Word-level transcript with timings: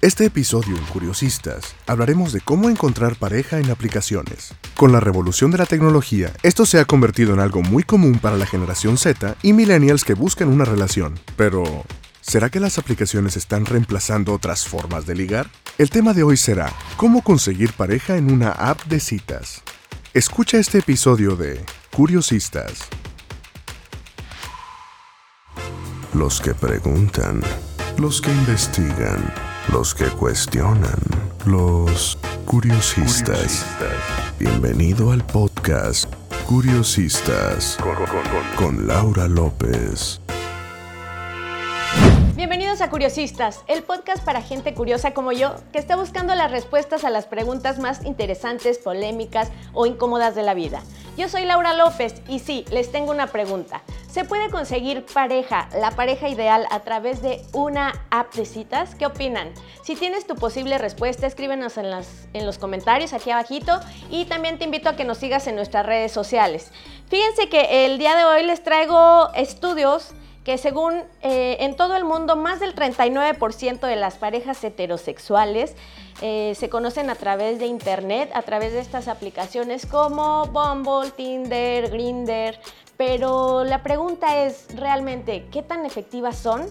Este 0.00 0.26
episodio 0.26 0.76
en 0.76 0.84
Curiosistas 0.84 1.74
hablaremos 1.88 2.32
de 2.32 2.40
cómo 2.40 2.70
encontrar 2.70 3.16
pareja 3.16 3.58
en 3.58 3.68
aplicaciones. 3.68 4.54
Con 4.76 4.92
la 4.92 5.00
revolución 5.00 5.50
de 5.50 5.58
la 5.58 5.66
tecnología, 5.66 6.32
esto 6.44 6.66
se 6.66 6.78
ha 6.78 6.84
convertido 6.84 7.34
en 7.34 7.40
algo 7.40 7.62
muy 7.62 7.82
común 7.82 8.20
para 8.20 8.36
la 8.36 8.46
generación 8.46 8.96
Z 8.96 9.34
y 9.42 9.52
millennials 9.52 10.04
que 10.04 10.14
buscan 10.14 10.50
una 10.50 10.64
relación. 10.64 11.18
Pero, 11.36 11.64
¿será 12.20 12.48
que 12.48 12.60
las 12.60 12.78
aplicaciones 12.78 13.36
están 13.36 13.66
reemplazando 13.66 14.32
otras 14.32 14.68
formas 14.68 15.04
de 15.04 15.16
ligar? 15.16 15.50
El 15.78 15.90
tema 15.90 16.14
de 16.14 16.22
hoy 16.22 16.36
será 16.36 16.72
cómo 16.96 17.22
conseguir 17.22 17.72
pareja 17.72 18.16
en 18.16 18.30
una 18.30 18.52
app 18.52 18.80
de 18.84 19.00
citas. 19.00 19.62
Escucha 20.14 20.58
este 20.58 20.78
episodio 20.78 21.34
de 21.34 21.60
Curiosistas. 21.90 22.86
Los 26.14 26.40
que 26.40 26.54
preguntan, 26.54 27.42
los 27.96 28.22
que 28.22 28.30
investigan 28.30 29.47
los 29.72 29.94
que 29.94 30.06
cuestionan, 30.06 30.98
los 31.44 32.18
curiosistas. 32.46 33.66
Bienvenido 34.38 35.12
al 35.12 35.24
podcast 35.26 36.12
Curiosistas 36.46 37.76
con, 38.56 38.86
Laura 38.86 39.28
López. 39.28 40.20
Bienvenidos 42.38 42.82
a 42.82 42.88
Curiosistas, 42.88 43.64
el 43.66 43.82
podcast 43.82 44.24
para 44.24 44.42
gente 44.42 44.72
curiosa 44.72 45.12
como 45.12 45.32
yo, 45.32 45.56
que 45.72 45.80
está 45.80 45.96
buscando 45.96 46.36
las 46.36 46.52
respuestas 46.52 47.02
a 47.02 47.10
las 47.10 47.26
preguntas 47.26 47.80
más 47.80 48.04
interesantes, 48.04 48.78
polémicas 48.78 49.50
o 49.72 49.86
incómodas 49.86 50.36
de 50.36 50.44
la 50.44 50.54
vida. 50.54 50.80
Yo 51.16 51.28
soy 51.28 51.46
Laura 51.46 51.74
López 51.74 52.22
y 52.28 52.38
sí, 52.38 52.64
les 52.70 52.92
tengo 52.92 53.10
una 53.10 53.26
pregunta. 53.26 53.82
¿Se 54.08 54.24
puede 54.24 54.50
conseguir 54.50 55.04
pareja, 55.04 55.68
la 55.80 55.90
pareja 55.90 56.28
ideal, 56.28 56.68
a 56.70 56.78
través 56.78 57.22
de 57.22 57.42
una 57.54 58.06
app 58.10 58.32
de 58.34 58.46
citas? 58.46 58.94
¿Qué 58.94 59.06
opinan? 59.06 59.52
Si 59.82 59.96
tienes 59.96 60.24
tu 60.24 60.36
posible 60.36 60.78
respuesta, 60.78 61.26
escríbenos 61.26 61.76
en, 61.76 61.86
en 61.86 62.46
los 62.46 62.58
comentarios 62.58 63.14
aquí 63.14 63.32
abajito 63.32 63.80
y 64.10 64.26
también 64.26 64.58
te 64.58 64.64
invito 64.64 64.88
a 64.88 64.94
que 64.94 65.02
nos 65.02 65.18
sigas 65.18 65.48
en 65.48 65.56
nuestras 65.56 65.84
redes 65.84 66.12
sociales. 66.12 66.70
Fíjense 67.08 67.48
que 67.48 67.84
el 67.84 67.98
día 67.98 68.14
de 68.14 68.24
hoy 68.24 68.44
les 68.44 68.62
traigo 68.62 69.28
estudios 69.34 70.14
que 70.48 70.56
según 70.56 71.02
eh, 71.20 71.58
en 71.60 71.76
todo 71.76 71.94
el 71.94 72.04
mundo 72.04 72.34
más 72.34 72.58
del 72.58 72.74
39% 72.74 73.80
de 73.80 73.96
las 73.96 74.14
parejas 74.14 74.64
heterosexuales 74.64 75.74
eh, 76.22 76.54
se 76.56 76.70
conocen 76.70 77.10
a 77.10 77.16
través 77.16 77.58
de 77.58 77.66
internet, 77.66 78.30
a 78.32 78.40
través 78.40 78.72
de 78.72 78.80
estas 78.80 79.08
aplicaciones 79.08 79.84
como 79.84 80.46
Bumble, 80.46 81.10
Tinder, 81.10 81.90
Grinder, 81.90 82.58
pero 82.96 83.62
la 83.64 83.82
pregunta 83.82 84.42
es 84.42 84.68
realmente, 84.74 85.44
¿qué 85.52 85.62
tan 85.62 85.84
efectivas 85.84 86.38
son? 86.38 86.66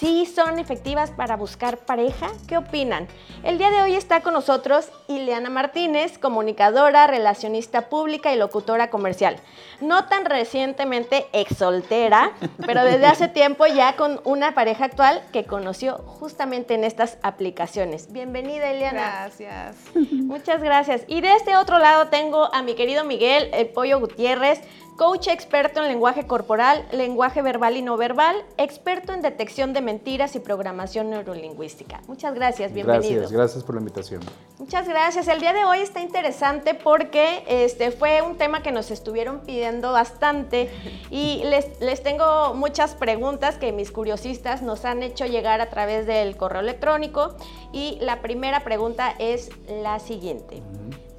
¿Sí 0.00 0.24
son 0.24 0.58
efectivas 0.58 1.10
para 1.10 1.36
buscar 1.36 1.76
pareja? 1.76 2.28
¿Qué 2.48 2.56
opinan? 2.56 3.06
El 3.42 3.58
día 3.58 3.70
de 3.70 3.82
hoy 3.82 3.96
está 3.96 4.22
con 4.22 4.32
nosotros 4.32 4.88
Ileana 5.08 5.50
Martínez, 5.50 6.16
comunicadora, 6.16 7.06
relacionista 7.06 7.90
pública 7.90 8.32
y 8.32 8.38
locutora 8.38 8.88
comercial. 8.88 9.36
No 9.82 10.06
tan 10.06 10.24
recientemente 10.24 11.26
ex 11.34 11.58
soltera, 11.58 12.32
pero 12.64 12.82
desde 12.82 13.04
hace 13.04 13.28
tiempo 13.40 13.66
ya 13.66 13.94
con 13.96 14.22
una 14.24 14.54
pareja 14.54 14.86
actual 14.86 15.20
que 15.34 15.44
conoció 15.44 15.98
justamente 15.98 16.72
en 16.72 16.84
estas 16.84 17.18
aplicaciones. 17.22 18.10
Bienvenida, 18.10 18.72
Ileana. 18.72 19.26
Gracias. 19.26 19.76
Muchas 20.10 20.62
gracias. 20.62 21.02
Y 21.08 21.20
de 21.20 21.34
este 21.34 21.58
otro 21.58 21.78
lado 21.78 22.08
tengo 22.08 22.48
a 22.54 22.62
mi 22.62 22.74
querido 22.74 23.04
Miguel, 23.04 23.50
el 23.52 23.68
Pollo 23.68 24.00
Gutiérrez, 24.00 24.62
coach 24.96 25.28
experto 25.28 25.80
en 25.80 25.88
lenguaje 25.88 26.26
corporal, 26.26 26.86
lenguaje 26.92 27.42
verbal 27.42 27.76
y 27.76 27.82
no 27.82 27.96
verbal, 27.96 28.36
experto 28.56 29.12
en 29.12 29.22
detección 29.22 29.72
de 29.72 29.80
mentiras 29.80 30.36
y 30.36 30.40
programación 30.40 31.10
neurolingüística. 31.10 32.00
Muchas 32.06 32.34
gracias, 32.34 32.72
bienvenido. 32.72 33.20
Gracias, 33.20 33.32
gracias 33.32 33.64
por 33.64 33.74
la 33.74 33.80
invitación. 33.80 34.20
Muchas 34.58 34.88
gracias. 34.88 35.28
El 35.28 35.40
día 35.40 35.52
de 35.52 35.64
hoy 35.64 35.78
está 35.78 36.00
interesante 36.00 36.74
porque 36.74 37.44
este 37.48 37.90
fue 37.90 38.22
un 38.22 38.36
tema 38.36 38.62
que 38.62 38.72
nos 38.72 38.90
estuvieron 38.90 39.40
pidiendo 39.40 39.92
bastante 39.92 40.70
y 41.10 41.42
les, 41.44 41.80
les 41.80 42.02
tengo 42.02 42.54
muchas 42.54 42.94
preguntas 42.94 43.56
que 43.56 43.72
mis 43.72 43.90
curiosistas 43.90 44.62
nos 44.62 44.84
han 44.84 45.02
hecho 45.02 45.26
llegar 45.26 45.60
a 45.60 45.70
través 45.70 46.06
del 46.06 46.36
correo 46.36 46.60
electrónico 46.60 47.34
y 47.72 47.98
la 48.00 48.20
primera 48.20 48.64
pregunta 48.64 49.14
es 49.18 49.50
la 49.68 49.98
siguiente. 49.98 50.62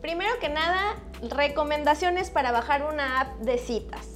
Primero 0.01 0.31
que 0.39 0.49
nada, 0.49 0.95
recomendaciones 1.21 2.31
para 2.31 2.51
bajar 2.51 2.83
una 2.83 3.21
app 3.21 3.37
de 3.39 3.57
citas. 3.59 4.07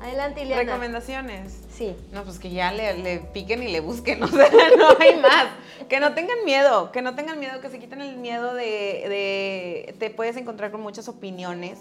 Adelante, 0.00 0.42
Ileana. 0.42 0.62
¿Recomendaciones? 0.64 1.60
Sí. 1.72 1.96
No, 2.12 2.24
pues 2.24 2.38
que 2.38 2.50
ya 2.50 2.72
le, 2.72 3.20
piquen 3.32 3.62
y 3.62 3.68
le 3.68 3.80
busquen, 3.80 4.22
o 4.22 4.28
sea, 4.28 4.48
no 4.76 4.88
hay 4.98 5.16
más. 5.16 5.46
Que 5.88 6.00
no 6.00 6.14
tengan 6.14 6.44
miedo, 6.44 6.90
que 6.90 7.02
no 7.02 7.14
tengan 7.14 7.38
miedo, 7.38 7.60
que 7.60 7.70
se 7.70 7.78
quiten 7.78 8.00
el 8.00 8.16
miedo 8.16 8.54
de, 8.54 8.64
de, 8.64 9.94
te 9.98 10.10
puedes 10.10 10.36
encontrar 10.36 10.72
con 10.72 10.80
muchas 10.80 11.08
opiniones, 11.08 11.78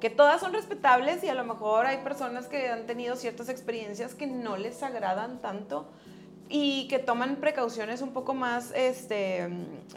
que 0.00 0.08
todas 0.10 0.40
son 0.40 0.52
respetables 0.52 1.22
y 1.24 1.28
a 1.28 1.34
lo 1.34 1.44
mejor 1.44 1.86
hay 1.86 1.98
personas 1.98 2.46
que 2.46 2.68
han 2.68 2.86
tenido 2.86 3.16
ciertas 3.16 3.48
experiencias 3.48 4.14
que 4.14 4.26
no 4.26 4.56
les 4.56 4.82
agradan 4.82 5.40
tanto 5.40 5.86
y 6.48 6.86
que 6.88 6.98
toman 6.98 7.36
precauciones 7.36 8.02
un 8.02 8.12
poco 8.12 8.34
más, 8.34 8.72
este, 8.74 9.48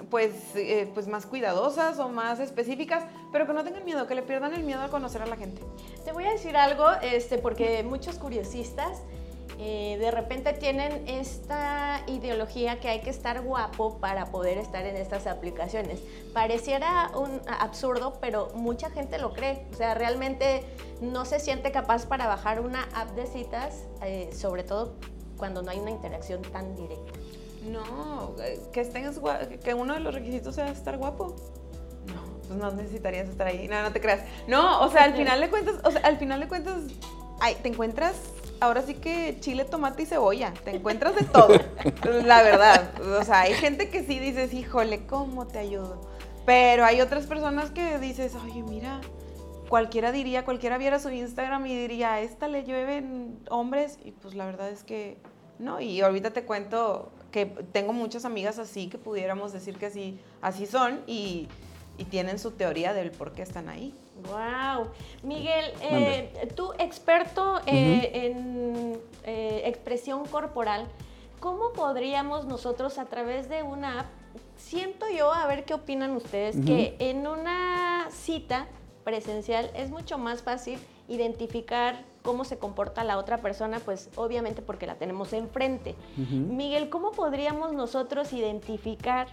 pues, 0.09 0.31
eh, 0.55 0.89
pues 0.93 1.07
más 1.07 1.25
cuidadosas 1.25 1.99
o 1.99 2.09
más 2.09 2.39
específicas, 2.39 3.03
pero 3.31 3.45
que 3.45 3.53
no 3.53 3.63
tengan 3.63 3.83
miedo, 3.83 4.07
que 4.07 4.15
le 4.15 4.23
pierdan 4.23 4.53
el 4.53 4.63
miedo 4.63 4.81
a 4.81 4.89
conocer 4.89 5.21
a 5.21 5.25
la 5.25 5.35
gente. 5.35 5.61
Te 6.05 6.11
voy 6.11 6.25
a 6.25 6.31
decir 6.31 6.55
algo, 6.55 6.85
este, 7.01 7.37
porque 7.37 7.83
muchos 7.83 8.17
curiosistas 8.17 9.01
eh, 9.59 9.97
de 9.99 10.11
repente 10.11 10.53
tienen 10.53 11.07
esta 11.07 12.03
ideología 12.05 12.79
que 12.79 12.89
hay 12.89 13.01
que 13.01 13.09
estar 13.09 13.41
guapo 13.41 13.97
para 13.97 14.27
poder 14.27 14.57
estar 14.59 14.85
en 14.85 14.95
estas 14.95 15.25
aplicaciones. 15.25 15.99
Pareciera 16.33 17.11
un 17.15 17.41
absurdo, 17.59 18.19
pero 18.21 18.49
mucha 18.53 18.91
gente 18.91 19.17
lo 19.17 19.33
cree. 19.33 19.65
O 19.73 19.75
sea, 19.75 19.95
realmente 19.95 20.63
no 21.01 21.25
se 21.25 21.39
siente 21.39 21.71
capaz 21.71 22.05
para 22.05 22.27
bajar 22.27 22.61
una 22.61 22.83
app 22.93 23.11
de 23.11 23.25
citas, 23.25 23.85
eh, 24.03 24.29
sobre 24.31 24.63
todo 24.63 24.93
cuando 25.37 25.61
no 25.61 25.71
hay 25.71 25.79
una 25.79 25.91
interacción 25.91 26.41
tan 26.41 26.75
directa. 26.75 27.13
No, 27.65 28.35
eh, 28.41 28.59
que, 28.71 28.81
estés, 28.81 29.19
que 29.63 29.73
uno 29.73 29.93
de 29.93 29.99
los 29.99 30.13
requisitos 30.13 30.55
sea 30.55 30.69
estar 30.69 30.97
guapo. 30.97 31.35
No, 32.07 32.41
pues 32.47 32.59
no 32.59 32.71
necesitarías 32.71 33.27
estar 33.27 33.47
ahí. 33.47 33.67
No, 33.67 33.81
no 33.81 33.91
te 33.91 33.99
creas. 33.99 34.21
No, 34.47 34.81
o 34.81 34.89
sea, 34.89 35.03
al 35.03 35.13
final 35.17 35.39
de 35.39 35.49
cuentas, 35.49 35.75
o 35.83 35.91
sea, 35.91 36.01
al 36.01 36.17
final 36.17 36.39
de 36.39 36.47
cuentas, 36.47 36.75
ay, 37.39 37.55
te 37.61 37.69
encuentras 37.69 38.15
ahora 38.59 38.81
sí 38.81 38.95
que 38.95 39.37
chile, 39.39 39.65
tomate 39.65 40.03
y 40.03 40.05
cebolla. 40.05 40.53
Te 40.63 40.75
encuentras 40.75 41.15
de 41.15 41.23
todo. 41.23 41.49
la 42.25 42.41
verdad. 42.43 42.91
O 43.19 43.23
sea, 43.23 43.41
hay 43.41 43.53
gente 43.53 43.89
que 43.89 44.03
sí 44.03 44.19
dices, 44.19 44.53
híjole, 44.53 45.05
¿cómo 45.05 45.47
te 45.47 45.59
ayudo? 45.59 46.01
Pero 46.45 46.85
hay 46.85 47.01
otras 47.01 47.25
personas 47.25 47.71
que 47.71 47.99
dices, 47.99 48.33
oye, 48.35 48.63
mira, 48.63 49.01
cualquiera 49.69 50.11
diría, 50.11 50.45
cualquiera 50.45 50.77
viera 50.77 50.99
su 50.99 51.09
Instagram 51.09 51.65
y 51.65 51.75
diría, 51.75 52.13
a 52.13 52.21
esta 52.21 52.47
le 52.47 52.63
llueven 52.63 53.39
hombres, 53.49 53.99
y 54.03 54.11
pues 54.11 54.35
la 54.35 54.45
verdad 54.45 54.69
es 54.69 54.83
que 54.83 55.17
no, 55.59 55.81
y 55.81 56.01
ahorita 56.01 56.31
te 56.31 56.43
cuento 56.43 57.11
que 57.31 57.45
tengo 57.45 57.93
muchas 57.93 58.25
amigas 58.25 58.59
así 58.59 58.87
que 58.87 58.97
pudiéramos 58.97 59.53
decir 59.53 59.77
que 59.77 59.87
así, 59.87 60.19
así 60.41 60.65
son 60.65 61.01
y, 61.07 61.47
tienen 62.11 62.37
su 62.37 62.51
teoría 62.51 62.93
del 62.93 63.09
por 63.09 63.31
qué 63.31 63.41
están 63.41 63.69
ahí. 63.69 63.91
Wow. 64.27 64.89
Miguel, 65.23 65.65
eh, 65.81 66.47
tú 66.55 66.71
experto 66.77 67.59
eh, 67.65 68.11
en 68.13 68.99
eh, 69.23 69.63
expresión 69.65 70.27
corporal, 70.27 70.87
¿cómo 71.39 71.73
podríamos 71.73 72.45
nosotros 72.45 72.99
a 72.99 73.05
través 73.05 73.49
de 73.49 73.63
una 73.63 74.01
app, 74.01 74.05
siento 74.57 75.07
yo, 75.09 75.33
a 75.33 75.47
ver 75.47 75.65
qué 75.65 75.73
opinan 75.73 76.11
ustedes, 76.11 76.55
que 76.63 76.95
en 76.99 77.25
una 77.25 78.09
cita 78.11 78.67
presencial 79.07 79.71
es 79.73 79.89
mucho 79.89 80.17
más 80.17 80.43
fácil 80.43 80.77
identificar 81.07 82.03
cómo 82.23 82.43
se 82.43 82.57
comporta 82.57 83.05
la 83.05 83.17
otra 83.17 83.37
persona, 83.37 83.79
pues 83.79 84.09
obviamente 84.17 84.61
porque 84.61 84.85
la 84.85 84.95
tenemos 84.95 85.31
enfrente. 85.31 85.95
Miguel, 86.17 86.89
¿cómo 86.89 87.11
podríamos 87.11 87.71
nosotros 87.71 88.33
identificar 88.33 89.29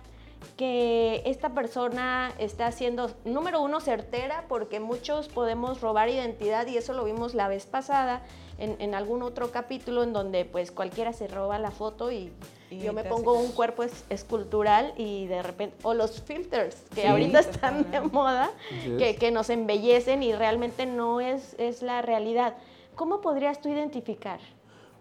que 0.57 1.23
esta 1.25 1.51
persona 1.51 2.33
está 2.39 2.71
siendo, 2.73 3.11
número 3.25 3.63
uno, 3.63 3.81
certera, 3.81 4.45
porque 4.49 4.81
muchos 4.81 5.29
podemos 5.29 5.81
robar 5.81 6.09
identidad 6.09 6.67
y 6.67 6.77
eso 6.77 6.93
lo 6.93 7.05
vimos 7.05 7.35
la 7.35 7.49
vez 7.49 7.67
pasada 7.67 8.23
en, 8.59 8.95
algún 8.95 9.23
otro 9.23 9.51
capítulo 9.51 10.05
en 10.05 10.13
donde 10.13 10.45
pues 10.45 10.71
cualquiera 10.71 11.13
se 11.13 11.27
roba 11.27 11.59
la 11.59 11.71
foto 11.71 12.13
y, 12.13 12.33
yo 12.71 12.93
me 12.93 13.05
pongo 13.05 13.39
un 13.39 13.53
cuerpo 13.53 13.85
escultural 14.11 14.95
y 14.97 15.27
de 15.27 15.45
repente, 15.45 15.77
o 15.85 15.95
los 15.95 16.21
filters 16.23 16.75
que 16.93 17.07
ahorita 17.07 17.39
están 17.39 17.89
de 17.93 18.01
moda, 18.01 18.51
que, 18.99 19.15
que, 19.15 19.31
nos 19.31 19.49
embellecen 19.49 20.25
y 20.25 20.35
realmente 20.35 20.85
no 20.85 21.21
es, 21.21 21.55
es 21.59 21.83
la 21.83 22.03
realidad. 22.03 22.57
¿Cómo 22.97 23.21
podrías 23.21 23.61
tú 23.61 23.69
identificar? 23.69 24.41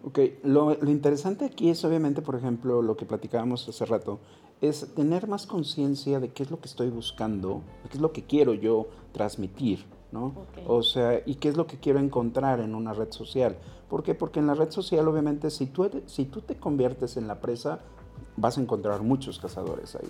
Ok, 0.04 0.20
lo, 0.44 0.74
lo 0.74 0.90
interesante 0.90 1.46
aquí 1.46 1.70
es 1.70 1.84
obviamente, 1.84 2.22
por 2.22 2.36
ejemplo, 2.36 2.80
lo 2.80 2.96
que 2.96 3.06
platicábamos 3.06 3.68
hace 3.68 3.84
rato, 3.86 4.20
es 4.60 4.94
tener 4.94 5.28
más 5.28 5.46
conciencia 5.46 6.20
de 6.20 6.28
qué 6.30 6.42
es 6.42 6.50
lo 6.50 6.58
que 6.60 6.66
estoy 6.68 6.88
buscando, 6.88 7.60
qué 7.90 7.96
es 7.96 8.00
lo 8.00 8.12
que 8.12 8.24
quiero 8.24 8.54
yo 8.54 8.86
transmitir, 9.12 9.84
¿no? 10.12 10.32
O 10.66 10.82
sea, 10.82 11.20
y 11.26 11.34
qué 11.36 11.48
es 11.48 11.56
lo 11.56 11.66
que 11.66 11.78
quiero 11.78 11.98
encontrar 11.98 12.60
en 12.60 12.74
una 12.74 12.92
red 12.94 13.10
social. 13.12 13.56
¿Por 13.88 14.02
qué? 14.02 14.14
Porque 14.14 14.40
en 14.40 14.46
la 14.46 14.54
red 14.54 14.70
social, 14.70 15.06
obviamente, 15.08 15.50
si 15.50 15.66
tú, 15.66 15.88
si 16.06 16.24
tú 16.24 16.40
te 16.40 16.56
conviertes 16.56 17.16
en 17.16 17.28
la 17.28 17.40
presa, 17.40 17.80
vas 18.36 18.56
a 18.58 18.60
encontrar 18.60 19.02
muchos 19.02 19.38
cazadores 19.38 19.94
ahí, 19.96 20.08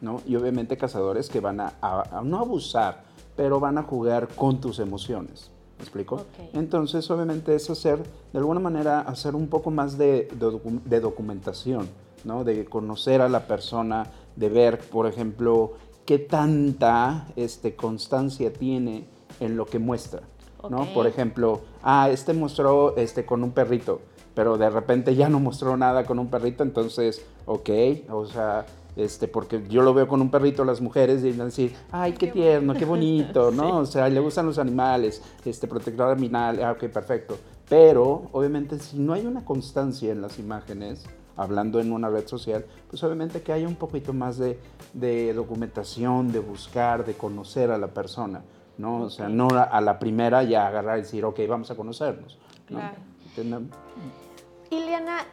¿no? 0.00 0.20
Y 0.26 0.36
obviamente 0.36 0.76
cazadores 0.76 1.28
que 1.28 1.40
van 1.40 1.60
a, 1.60 1.74
a- 1.80 2.18
a 2.18 2.22
no 2.22 2.38
abusar, 2.38 3.04
pero 3.36 3.60
van 3.60 3.78
a 3.78 3.82
jugar 3.84 4.28
con 4.28 4.60
tus 4.60 4.78
emociones. 4.78 5.50
¿Me 5.78 5.84
explico? 5.84 6.22
Entonces, 6.52 7.10
obviamente, 7.10 7.54
es 7.54 7.68
hacer, 7.70 8.02
de 8.32 8.38
alguna 8.38 8.60
manera, 8.60 9.00
hacer 9.00 9.34
un 9.34 9.48
poco 9.48 9.70
más 9.70 9.96
de, 9.98 10.28
de 10.38 10.46
docu- 10.46 10.82
de 10.82 11.00
documentación, 11.00 11.88
¿no? 12.24 12.44
De 12.44 12.64
conocer 12.64 13.20
a 13.20 13.28
la 13.28 13.46
persona, 13.46 14.06
de 14.36 14.48
ver, 14.48 14.78
por 14.78 15.06
ejemplo, 15.06 15.72
qué 16.04 16.18
tanta 16.18 17.28
este, 17.36 17.76
constancia 17.76 18.52
tiene 18.52 19.04
en 19.40 19.56
lo 19.56 19.66
que 19.66 19.78
muestra, 19.78 20.22
¿no? 20.68 20.86
Por 20.92 21.06
ejemplo, 21.06 21.60
ah, 21.82 22.08
este 22.10 22.32
mostró 22.32 22.96
este, 22.96 23.24
con 23.24 23.42
un 23.42 23.52
perrito, 23.52 24.00
pero 24.34 24.58
de 24.58 24.70
repente 24.70 25.14
ya 25.14 25.28
no 25.28 25.40
mostró 25.40 25.76
nada 25.76 26.04
con 26.04 26.18
un 26.18 26.28
perrito, 26.28 26.62
entonces, 26.62 27.24
ok, 27.46 27.70
o 28.10 28.26
sea, 28.26 28.66
este, 28.96 29.26
porque 29.26 29.62
yo 29.68 29.82
lo 29.82 29.94
veo 29.94 30.06
con 30.06 30.20
un 30.20 30.30
perrito, 30.30 30.64
las 30.64 30.80
mujeres 30.80 31.24
y 31.24 31.30
van 31.30 31.42
a 31.42 31.44
decir, 31.46 31.74
ay, 31.90 32.12
qué 32.12 32.26
tierno, 32.26 32.74
qué 32.74 32.84
bonito, 32.84 33.50
¿no? 33.52 33.78
O 33.78 33.86
sea, 33.86 34.08
le 34.08 34.20
gustan 34.20 34.46
los 34.46 34.58
animales, 34.58 35.22
este, 35.44 35.66
protector 35.66 36.10
animal, 36.10 36.62
ah, 36.62 36.72
ok, 36.72 36.84
perfecto. 36.90 37.36
Pero, 37.68 38.28
obviamente, 38.32 38.78
si 38.78 38.98
no 38.98 39.14
hay 39.14 39.24
una 39.24 39.44
constancia 39.44 40.12
en 40.12 40.20
las 40.20 40.38
imágenes, 40.38 41.06
hablando 41.36 41.80
en 41.80 41.92
una 41.92 42.08
red 42.08 42.26
social, 42.26 42.64
pues 42.88 43.02
obviamente 43.02 43.42
que 43.42 43.52
haya 43.52 43.66
un 43.66 43.76
poquito 43.76 44.12
más 44.12 44.38
de, 44.38 44.58
de 44.92 45.32
documentación, 45.32 46.32
de 46.32 46.38
buscar, 46.40 47.04
de 47.04 47.14
conocer 47.14 47.70
a 47.70 47.78
la 47.78 47.88
persona, 47.88 48.42
¿no? 48.78 49.02
O 49.02 49.10
sea, 49.10 49.28
no 49.28 49.48
a, 49.48 49.80
la 49.80 49.98
primera 49.98 50.42
ya 50.42 50.66
agarrar 50.66 50.98
y 50.98 51.02
decir, 51.02 51.24
ok, 51.24 51.40
vamos 51.48 51.70
a 51.70 51.76
conocernos, 51.76 52.38
¿no? 52.68 52.78
Claro. 52.78 52.96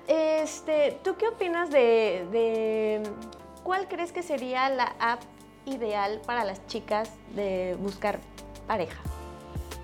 Este, 0.07 0.99
¿tú 1.03 1.15
qué 1.17 1.27
opinas 1.27 1.69
de, 1.69 2.27
de 2.31 3.03
cuál 3.63 3.87
crees 3.87 4.11
que 4.11 4.23
sería 4.23 4.69
la 4.69 4.95
app 4.99 5.21
ideal 5.65 6.19
para 6.25 6.43
las 6.43 6.65
chicas 6.67 7.11
de 7.35 7.77
buscar 7.79 8.19
pareja? 8.67 8.99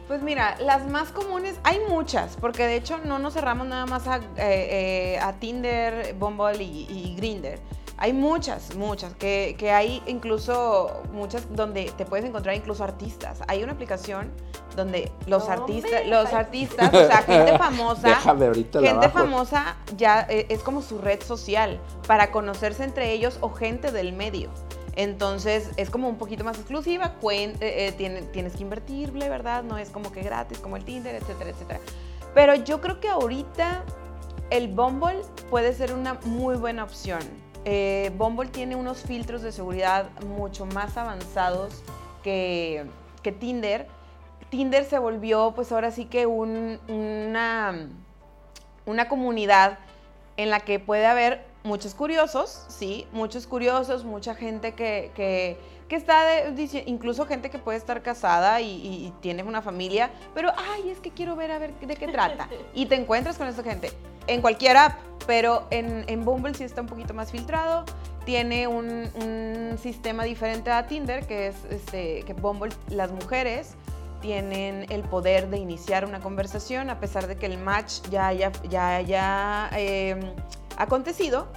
Pues 0.08 0.22
mira, 0.22 0.56
las 0.60 0.88
más 0.88 1.12
comunes, 1.12 1.60
hay 1.64 1.80
muchas, 1.90 2.38
porque 2.40 2.68
de 2.68 2.76
hecho 2.76 3.00
no 3.00 3.18
nos 3.18 3.34
cerramos 3.34 3.68
nada 3.68 3.86
más 3.88 4.08
a, 4.08 4.18
eh, 4.18 4.24
eh, 4.38 5.20
a 5.20 5.34
Tinder, 5.34 6.14
Bumble 6.14 6.64
y, 6.64 6.88
y 6.90 7.16
Grindr. 7.16 7.60
Hay 7.98 8.12
muchas, 8.12 8.76
muchas, 8.76 9.14
que, 9.16 9.56
que 9.58 9.72
hay 9.72 10.04
incluso 10.06 11.02
muchas 11.14 11.48
donde 11.56 11.92
te 11.98 12.06
puedes 12.06 12.26
encontrar 12.26 12.54
incluso 12.56 12.84
artistas. 12.84 13.40
Hay 13.48 13.64
una 13.64 13.72
aplicación 13.72 14.32
donde 14.76 15.12
los 15.28 15.48
artistas, 15.48 16.06
los 16.06 16.34
artistas, 16.34 16.94
o 16.94 17.08
sea, 17.08 17.22
gente 17.22 17.58
famosa, 17.58 18.10
Déjame 18.10 18.48
ahorita 18.48 18.82
la 18.82 18.90
gente 18.90 19.10
famosa 19.10 19.78
ya 19.96 20.28
eh, 20.30 20.46
es 20.50 20.62
como 20.62 20.82
su 20.82 20.98
red 20.98 21.24
social 21.24 21.80
para 22.06 22.32
conocerse 22.32 22.84
entre 22.84 23.14
ellos 23.14 23.38
o 23.40 23.50
gente 23.50 23.92
del 23.92 24.12
medio. 24.12 24.50
Entonces 24.96 25.70
es 25.78 25.90
como 25.90 26.08
un 26.08 26.18
poquito 26.18 26.44
más 26.44 26.58
exclusiva, 26.58 27.16
eh, 27.30 27.54
eh, 27.60 27.94
tiene- 27.98 28.22
tienes 28.22 28.56
que 28.56 28.64
invertirle, 28.64 29.28
¿verdad? 29.30 29.64
No 29.64 29.78
es 29.78 29.90
como 29.90 30.12
que 30.12 30.22
gratis 30.22 30.60
como 30.60 30.78
el 30.78 30.86
Tinder, 30.86 31.16
etcétera, 31.16 31.50
etcétera. 31.50 31.80
Pero 32.34 32.56
yo 32.56 32.80
creo 32.82 33.00
que 33.00 33.10
ahorita 33.10 33.84
el 34.50 34.68
Bumble 34.70 35.22
puede 35.50 35.74
ser 35.74 35.94
una 35.94 36.14
muy 36.26 36.56
buena 36.56 36.84
opción. 36.84 37.20
Eh, 37.66 38.12
Bumble 38.18 38.50
tiene 38.50 38.76
unos 38.76 39.02
filtros 39.02 39.42
de 39.42 39.52
seguridad 39.52 40.10
mucho 40.22 40.66
más 40.66 40.98
avanzados 40.98 41.84
que, 42.24 42.86
que 43.24 43.32
Tinder. 43.32 43.88
Tinder 44.50 44.86
se 44.86 45.00
volvió, 45.00 45.54
pues 45.56 45.72
ahora 45.72 45.92
sí 45.92 46.06
que 46.06 46.26
un- 46.26 46.80
una, 46.88 47.90
una 48.86 49.10
comunidad 49.10 49.80
en 50.38 50.50
la 50.52 50.60
que 50.60 50.80
puede 50.80 51.06
haber 51.08 51.44
muchos 51.66 51.94
curiosos, 51.94 52.64
sí, 52.70 53.06
muchos 53.12 53.46
curiosos, 53.48 54.06
mucha 54.06 54.36
gente 54.36 54.74
que, 54.74 55.12
que, 55.16 55.58
que 55.90 55.96
está, 55.96 56.24
de- 56.26 56.84
incluso 56.86 57.26
gente 57.26 57.50
que 57.50 57.60
puede 57.60 57.78
estar 57.78 58.02
casada 58.02 58.62
y, 58.62 58.68
y- 58.72 59.08
y 59.08 59.14
tiene 59.22 59.44
una 59.44 59.62
familia, 59.62 60.10
pero, 60.34 60.52
ay, 60.74 60.90
es 60.90 61.00
que 61.00 61.12
quiero 61.12 61.36
ver 61.36 61.52
a 61.52 61.60
ver 61.60 61.74
de 61.80 61.96
qué 61.96 62.08
trata. 62.08 62.48
Y 62.74 62.86
te 62.86 62.96
encuentras 62.96 63.38
con 63.38 63.48
esa 63.48 63.64
gente 63.64 63.92
en 64.28 64.42
cualquier 64.42 64.78
app, 64.78 64.94
pero 65.28 65.68
en, 65.72 66.06
en 66.08 66.24
Bumble 66.24 66.54
sí 66.54 66.64
está 66.64 66.82
un 66.82 66.88
poquito 66.88 67.14
más 67.14 67.32
filtrado. 67.32 67.84
Tiene 68.26 68.68
un, 68.68 69.10
un 69.22 69.78
sistema 69.78 70.24
diferente 70.24 70.72
a 70.72 70.88
Tinder, 70.88 71.28
que 71.28 71.48
es 71.48 71.56
este, 71.70 72.24
que 72.24 72.34
Bumble, 72.34 72.74
las 72.90 73.12
mujeres 73.12 73.76
tienen 74.22 74.88
el 74.90 75.04
poder 75.04 75.50
de 75.50 75.58
iniciar 75.60 76.06
una 76.06 76.20
conversación 76.20 76.90
a 76.90 77.00
pesar 77.00 77.28
de 77.28 77.36
que 77.36 77.46
el 77.46 77.60
match 77.60 78.02
ya 78.10 78.28
haya, 78.28 78.52
ya 78.68 78.96
haya 78.96 79.70
eh, 79.78 80.34
acontecido. 80.78 81.48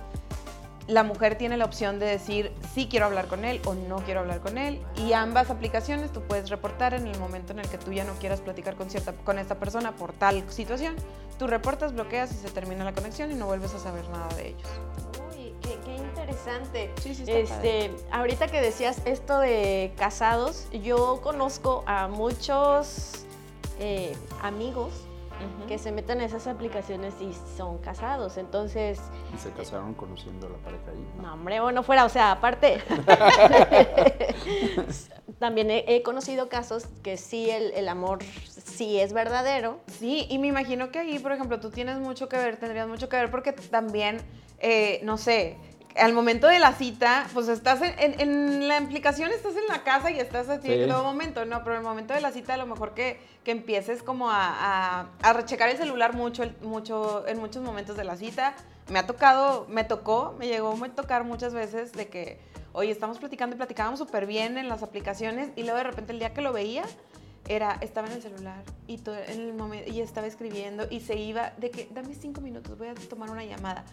La 0.87 1.03
mujer 1.03 1.37
tiene 1.37 1.59
la 1.59 1.67
opción 1.67 1.99
de 1.99 2.06
decir 2.06 2.50
sí 2.75 2.88
quiero 2.91 3.05
hablar 3.05 3.26
con 3.26 3.44
él 3.44 3.61
o 3.67 3.75
no 3.75 3.99
quiero 3.99 4.20
hablar 4.20 4.41
con 4.41 4.56
él. 4.56 4.81
Y 4.97 5.12
ambas 5.12 5.50
aplicaciones 5.50 6.12
tú 6.12 6.23
puedes 6.23 6.49
reportar 6.49 6.94
en 6.94 7.06
el 7.06 7.19
momento 7.19 7.53
en 7.53 7.59
el 7.59 7.69
que 7.69 7.76
tú 7.76 7.93
ya 7.93 8.05
no 8.05 8.15
quieras 8.15 8.41
platicar 8.41 8.75
con, 8.75 8.88
cierta, 8.88 9.12
con 9.12 9.38
esta 9.38 9.56
persona 9.56 9.94
por 9.94 10.15
tal 10.15 10.50
situación. 10.50 10.97
Tú 11.38 11.47
reportas, 11.47 11.93
bloqueas 11.93 12.32
y 12.32 12.37
se 12.37 12.49
termina 12.49 12.85
la 12.85 12.94
conexión 12.94 13.31
y 13.31 13.35
no 13.35 13.47
vuelves 13.47 13.75
a 13.75 13.79
saber 13.79 14.09
nada 14.09 14.29
de 14.35 14.49
ellos. 14.49 14.69
Uy, 15.37 15.53
qué, 15.61 15.79
qué 15.85 15.97
interesante. 15.97 16.91
Sí, 17.03 17.15
sí, 17.15 17.25
está 17.26 17.55
padre. 17.55 17.85
Este, 17.85 18.05
ahorita 18.11 18.47
que 18.49 18.62
decías 18.62 19.03
esto 19.05 19.38
de 19.41 19.93
casados, 19.99 20.69
yo 20.73 21.20
conozco 21.20 21.85
a 21.87 22.09
muchos 22.09 23.26
eh, 23.79 24.17
amigos 24.43 25.07
que 25.67 25.79
se 25.79 25.93
meten 25.93 26.20
a 26.20 26.25
esas 26.25 26.46
aplicaciones 26.46 27.14
y 27.20 27.32
son 27.56 27.79
casados. 27.79 28.37
Entonces, 28.37 29.00
Y 29.35 29.38
se 29.38 29.50
casaron 29.52 29.94
conociendo 29.94 30.46
a 30.46 30.50
la 30.50 30.58
pareja 30.58 30.90
ahí. 30.90 31.06
¿no? 31.17 31.23
no, 31.23 31.35
hombre, 31.35 31.61
bueno, 31.61 31.82
fuera, 31.82 32.05
o 32.05 32.08
sea, 32.08 32.32
aparte. 32.32 32.82
También 35.38 35.70
he, 35.70 35.85
he 35.87 36.02
conocido 36.02 36.49
casos 36.49 36.87
que 37.02 37.17
sí, 37.17 37.50
el, 37.50 37.73
el 37.73 37.88
amor 37.88 38.19
sí 38.79 38.99
es 38.99 39.12
verdadero. 39.12 39.79
Sí, 39.87 40.26
y 40.29 40.38
me 40.38 40.49
imagino 40.49 40.90
que 40.90 40.99
ahí, 40.99 41.19
por 41.19 41.32
ejemplo, 41.32 41.61
tú 41.61 41.70
tienes 41.70 41.99
mucho 41.99 42.29
que 42.29 42.37
ver, 42.37 42.56
tendrías 42.56 42.88
mucho 42.88 43.08
que 43.08 43.17
ver 43.17 43.31
porque 43.31 43.52
también, 43.52 44.19
eh, 44.58 45.00
no 45.05 45.19
sé, 45.19 45.56
al 45.96 46.12
momento 46.12 46.46
de 46.46 46.58
la 46.58 46.73
cita, 46.75 47.26
pues 47.35 47.49
estás 47.49 47.81
en, 47.82 47.94
en- 47.99 48.20
en 48.20 48.69
la 48.69 48.76
aplicación, 48.79 49.31
estás 49.32 49.56
en 49.56 49.67
la 49.69 49.82
casa 49.85 50.11
y 50.11 50.19
estás 50.20 50.49
así 50.49 50.69
Sí. 50.69 50.73
en 50.75 50.88
todo 50.88 51.02
momento, 51.02 51.44
¿no? 51.44 51.58
Pero 51.64 51.73
en 51.73 51.79
el 51.82 51.87
momento 51.87 52.14
de 52.14 52.20
la 52.20 52.31
cita, 52.31 52.55
a 52.55 52.56
lo 52.56 52.67
mejor 52.67 52.94
que, 52.94 53.19
que 53.44 53.50
empieces 53.50 54.02
como 54.02 54.31
a, 54.31 54.37
a, 55.00 55.06
a 55.23 55.32
rechecar 55.32 55.69
el 55.69 55.76
celular 55.76 56.14
mucho, 56.14 56.43
el- 56.43 56.56
mucho, 56.62 57.26
en 57.26 57.38
muchos 57.38 57.62
momentos 57.62 57.96
de 57.96 58.05
la 58.05 58.17
cita. 58.17 58.55
Me 58.90 58.99
ha 58.99 59.06
tocado, 59.06 59.67
me 59.69 59.85
tocó, 59.85 60.35
me 60.38 60.46
llegó 60.46 60.73
a 60.82 60.88
tocar 60.90 61.25
muchas 61.25 61.52
veces 61.52 61.93
de 61.93 62.08
que, 62.08 62.41
oye, 62.73 62.91
estamos 62.91 63.19
platicando 63.19 63.55
y 63.55 63.58
platicábamos 63.58 63.99
súper 63.99 64.25
bien 64.26 64.56
en 64.56 64.69
las 64.69 64.82
aplicaciones 64.82 65.51
y 65.56 65.62
luego 65.62 65.77
de 65.79 65.84
repente 65.84 66.12
el 66.12 66.19
día 66.20 66.32
que 66.32 66.41
lo 66.43 66.53
veía, 66.53 66.84
era, 67.48 67.79
estaba 67.81 68.08
en 68.08 68.15
el 68.15 68.22
celular 68.22 68.62
y, 68.86 68.98
todo 68.98 69.17
en 69.17 69.41
el 69.41 69.55
momento, 69.55 69.91
y 69.91 70.01
estaba 70.03 70.27
escribiendo 70.27 70.86
y 70.91 71.01
se 71.01 71.17
iba 71.17 71.53
de 71.56 71.70
que, 71.70 71.89
dame 71.91 72.15
cinco 72.15 72.41
minutos, 72.43 72.77
voy 72.77 72.89
a 72.89 72.94
tomar 72.94 73.31
una 73.31 73.43
llamada. 73.44 73.84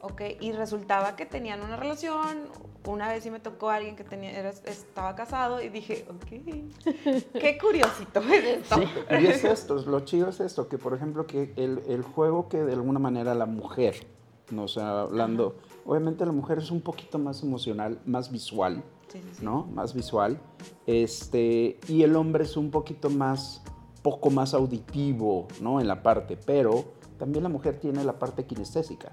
Ok, 0.00 0.22
y 0.40 0.52
resultaba 0.52 1.16
que 1.16 1.26
tenían 1.26 1.62
una 1.62 1.76
relación. 1.76 2.44
Una 2.86 3.08
vez 3.08 3.22
sí 3.24 3.30
me 3.30 3.40
tocó 3.40 3.70
alguien 3.70 3.96
que 3.96 4.04
tenía, 4.04 4.30
era- 4.30 4.50
estaba 4.50 5.14
casado 5.14 5.60
y 5.60 5.68
dije, 5.68 6.06
ok, 6.08 6.84
qué 7.40 7.58
curiosito 7.60 8.20
es 8.20 8.44
esto. 8.44 8.80
Y 9.20 9.26
es 9.26 9.44
esto, 9.44 9.74
lo 9.86 10.00
chido 10.00 10.28
es 10.28 10.40
esto, 10.40 10.68
que 10.68 10.78
por 10.78 10.94
ejemplo 10.94 11.26
que 11.26 11.52
el, 11.56 11.82
el 11.88 12.02
juego 12.02 12.48
que 12.48 12.58
de 12.58 12.72
alguna 12.72 12.98
manera 12.98 13.34
la 13.34 13.46
mujer, 13.46 14.06
no 14.50 14.62
o 14.64 14.68
sea, 14.68 15.02
hablando, 15.02 15.56
obviamente 15.84 16.24
la 16.24 16.32
mujer 16.32 16.58
es 16.58 16.70
un 16.70 16.80
poquito 16.80 17.18
más 17.18 17.42
emocional, 17.42 18.00
más 18.06 18.30
visual, 18.30 18.82
Sí, 19.12 19.20
sí, 19.22 19.28
sí. 19.38 19.44
¿no? 19.44 19.64
Más 19.72 19.94
visual, 19.94 20.38
este, 20.86 21.78
y 21.88 22.02
el 22.02 22.14
hombre 22.16 22.44
es 22.44 22.56
un 22.56 22.70
poquito 22.70 23.10
más, 23.10 23.62
poco 24.02 24.30
más 24.30 24.54
auditivo, 24.54 25.48
¿no? 25.60 25.80
En 25.80 25.88
la 25.88 26.02
parte, 26.02 26.36
pero 26.36 26.84
también 27.18 27.42
la 27.42 27.48
mujer 27.48 27.78
tiene 27.78 28.04
la 28.04 28.18
parte 28.18 28.44
kinestésica, 28.44 29.12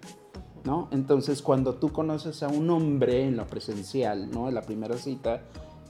¿no? 0.65 0.89
Entonces, 0.91 1.41
cuando 1.41 1.75
tú 1.75 1.91
conoces 1.91 2.43
a 2.43 2.47
un 2.47 2.69
hombre 2.69 3.23
en 3.25 3.37
lo 3.37 3.45
presencial, 3.45 4.29
¿no? 4.31 4.49
En 4.49 4.55
la 4.55 4.61
primera 4.63 4.97
cita, 4.97 5.41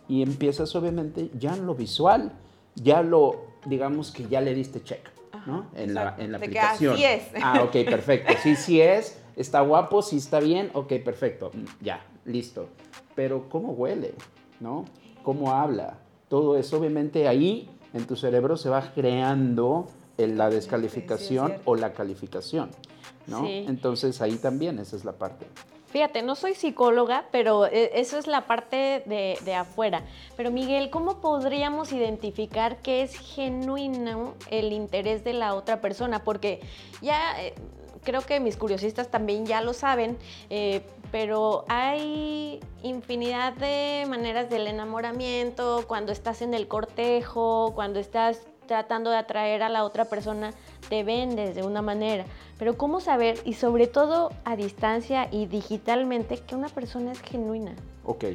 y 0.07 0.21
empiezas 0.21 0.75
obviamente 0.75 1.31
ya 1.39 1.55
en 1.55 1.65
lo 1.65 1.73
visual, 1.73 2.33
ya 2.75 3.01
lo, 3.01 3.45
digamos 3.65 4.11
que 4.11 4.27
ya 4.27 4.41
le 4.41 4.53
diste 4.53 4.83
check, 4.83 5.09
¿no? 5.47 5.65
En 5.75 5.93
la, 5.93 6.15
en 6.19 6.31
la 6.31 6.37
De 6.39 6.49
que 6.49 6.59
aplicación. 6.59 6.93
así 6.93 7.05
es. 7.05 7.23
Ah, 7.41 7.63
ok, 7.63 7.71
perfecto. 7.89 8.33
Sí, 8.43 8.55
sí 8.55 8.81
es, 8.81 9.19
está 9.35 9.61
guapo, 9.61 10.01
sí 10.01 10.17
está 10.17 10.39
bien, 10.39 10.69
ok, 10.73 10.93
perfecto. 11.03 11.51
Ya, 11.81 12.05
listo. 12.25 12.67
Pero 13.15 13.47
¿cómo 13.49 13.71
huele? 13.71 14.13
¿No? 14.59 14.85
¿Cómo 15.23 15.53
habla? 15.53 15.97
Todo 16.27 16.57
eso 16.57 16.77
obviamente 16.77 17.27
ahí 17.27 17.69
en 17.93 18.05
tu 18.05 18.15
cerebro 18.15 18.57
se 18.57 18.69
va 18.69 18.91
creando 18.93 19.87
la 20.17 20.49
descalificación 20.49 21.53
o 21.65 21.75
la 21.75 21.93
calificación, 21.93 22.69
¿no? 23.27 23.45
Sí. 23.45 23.65
Entonces 23.67 24.21
ahí 24.21 24.35
también 24.35 24.79
esa 24.79 24.95
es 24.95 25.05
la 25.05 25.13
parte. 25.13 25.45
Fíjate, 25.87 26.23
no 26.23 26.35
soy 26.35 26.55
psicóloga, 26.55 27.25
pero 27.31 27.67
eh, 27.67 27.91
eso 27.93 28.17
es 28.17 28.27
la 28.27 28.47
parte 28.47 29.03
de, 29.05 29.37
de 29.45 29.55
afuera. 29.55 30.03
Pero 30.35 30.51
Miguel, 30.51 30.89
¿cómo 30.89 31.21
podríamos 31.21 31.93
identificar 31.93 32.81
que 32.81 33.01
es 33.01 33.15
genuino 33.15 34.33
el 34.49 34.73
interés 34.73 35.23
de 35.23 35.31
la 35.31 35.55
otra 35.55 35.79
persona? 35.79 36.23
Porque 36.25 36.59
ya 37.01 37.41
eh, 37.41 37.55
creo 38.05 38.21
que 38.21 38.39
mis 38.39 38.55
curiosistas 38.55 39.09
también 39.09 39.45
ya 39.45 39.59
lo 39.59 39.73
saben, 39.73 40.17
eh, 40.49 40.81
pero 41.11 41.65
hay 41.67 42.61
infinidad 42.83 43.53
de 43.53 44.05
maneras 44.07 44.49
del 44.49 44.67
enamoramiento, 44.67 45.83
cuando 45.87 46.13
estás 46.13 46.41
en 46.41 46.53
el 46.53 46.67
cortejo, 46.69 47.73
cuando 47.75 47.99
estás 47.99 48.47
tratando 48.65 49.09
de 49.09 49.17
atraer 49.17 49.63
a 49.63 49.69
la 49.69 49.83
otra 49.83 50.05
persona, 50.05 50.51
te 50.89 51.03
vendes 51.03 51.55
de 51.55 51.63
una 51.63 51.81
manera. 51.81 52.25
Pero 52.57 52.77
¿cómo 52.77 53.01
saber, 53.01 53.39
y 53.45 53.53
sobre 53.53 53.87
todo 53.87 54.31
a 54.43 54.55
distancia 54.55 55.27
y 55.31 55.45
digitalmente, 55.45 56.37
que 56.37 56.55
una 56.55 56.69
persona 56.69 57.11
es 57.11 57.21
genuina? 57.21 57.75
Ok. 58.05 58.25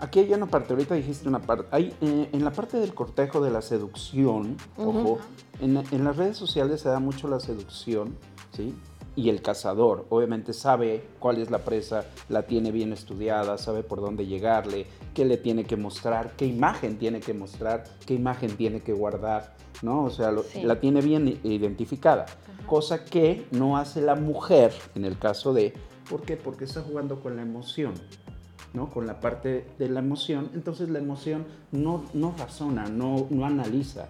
Aquí 0.00 0.20
hay 0.20 0.32
una 0.32 0.46
parte, 0.46 0.72
ahorita 0.74 0.94
dijiste 0.94 1.28
una 1.28 1.40
parte, 1.40 1.66
hay, 1.72 1.92
eh, 2.00 2.28
en 2.32 2.44
la 2.44 2.52
parte 2.52 2.78
del 2.78 2.94
cortejo 2.94 3.40
de 3.40 3.50
la 3.50 3.62
seducción, 3.62 4.56
ojo, 4.76 5.18
en, 5.60 5.76
en, 5.76 6.04
las 6.04 6.16
redes 6.16 6.36
sociales 6.36 6.82
se 6.82 6.88
da 6.88 7.00
mucho 7.00 7.26
la 7.26 7.40
seducción, 7.40 8.16
¿sí? 8.56 8.76
Y 9.18 9.30
el 9.30 9.42
cazador, 9.42 10.06
obviamente 10.10 10.52
sabe 10.52 11.02
cuál 11.18 11.38
es 11.38 11.50
la 11.50 11.58
presa, 11.58 12.04
la 12.28 12.44
tiene 12.44 12.70
bien 12.70 12.92
estudiada, 12.92 13.58
sabe 13.58 13.82
por 13.82 14.00
dónde 14.00 14.26
llegarle, 14.26 14.86
qué 15.12 15.24
le 15.24 15.36
tiene 15.36 15.64
que 15.64 15.76
mostrar, 15.76 16.36
qué 16.36 16.46
imagen 16.46 16.98
tiene 16.98 17.18
que 17.18 17.34
mostrar, 17.34 17.82
qué 18.06 18.14
imagen 18.14 18.56
tiene 18.56 18.80
que 18.80 18.92
guardar, 18.92 19.56
¿no? 19.82 20.04
O 20.04 20.10
sea, 20.10 20.32
la 20.62 20.78
tiene 20.78 21.00
bien 21.00 21.40
identificada, 21.42 22.26
cosa 22.68 23.04
que 23.04 23.44
no 23.50 23.76
hace 23.76 24.02
la 24.02 24.14
mujer 24.14 24.72
en 24.94 25.04
el 25.04 25.18
caso 25.18 25.52
de, 25.52 25.74
¿por 26.08 26.22
qué? 26.22 26.36
Porque 26.36 26.66
está 26.66 26.82
jugando 26.82 27.20
con 27.20 27.34
la 27.34 27.42
emoción. 27.42 27.94
¿no? 28.74 28.90
con 28.90 29.06
la 29.06 29.18
parte 29.18 29.66
de 29.78 29.88
la 29.88 30.00
emoción, 30.00 30.50
entonces 30.52 30.90
la 30.90 30.98
emoción 30.98 31.46
no, 31.72 32.04
no 32.12 32.34
razona, 32.38 32.84
no, 32.84 33.26
no 33.30 33.46
analiza, 33.46 34.08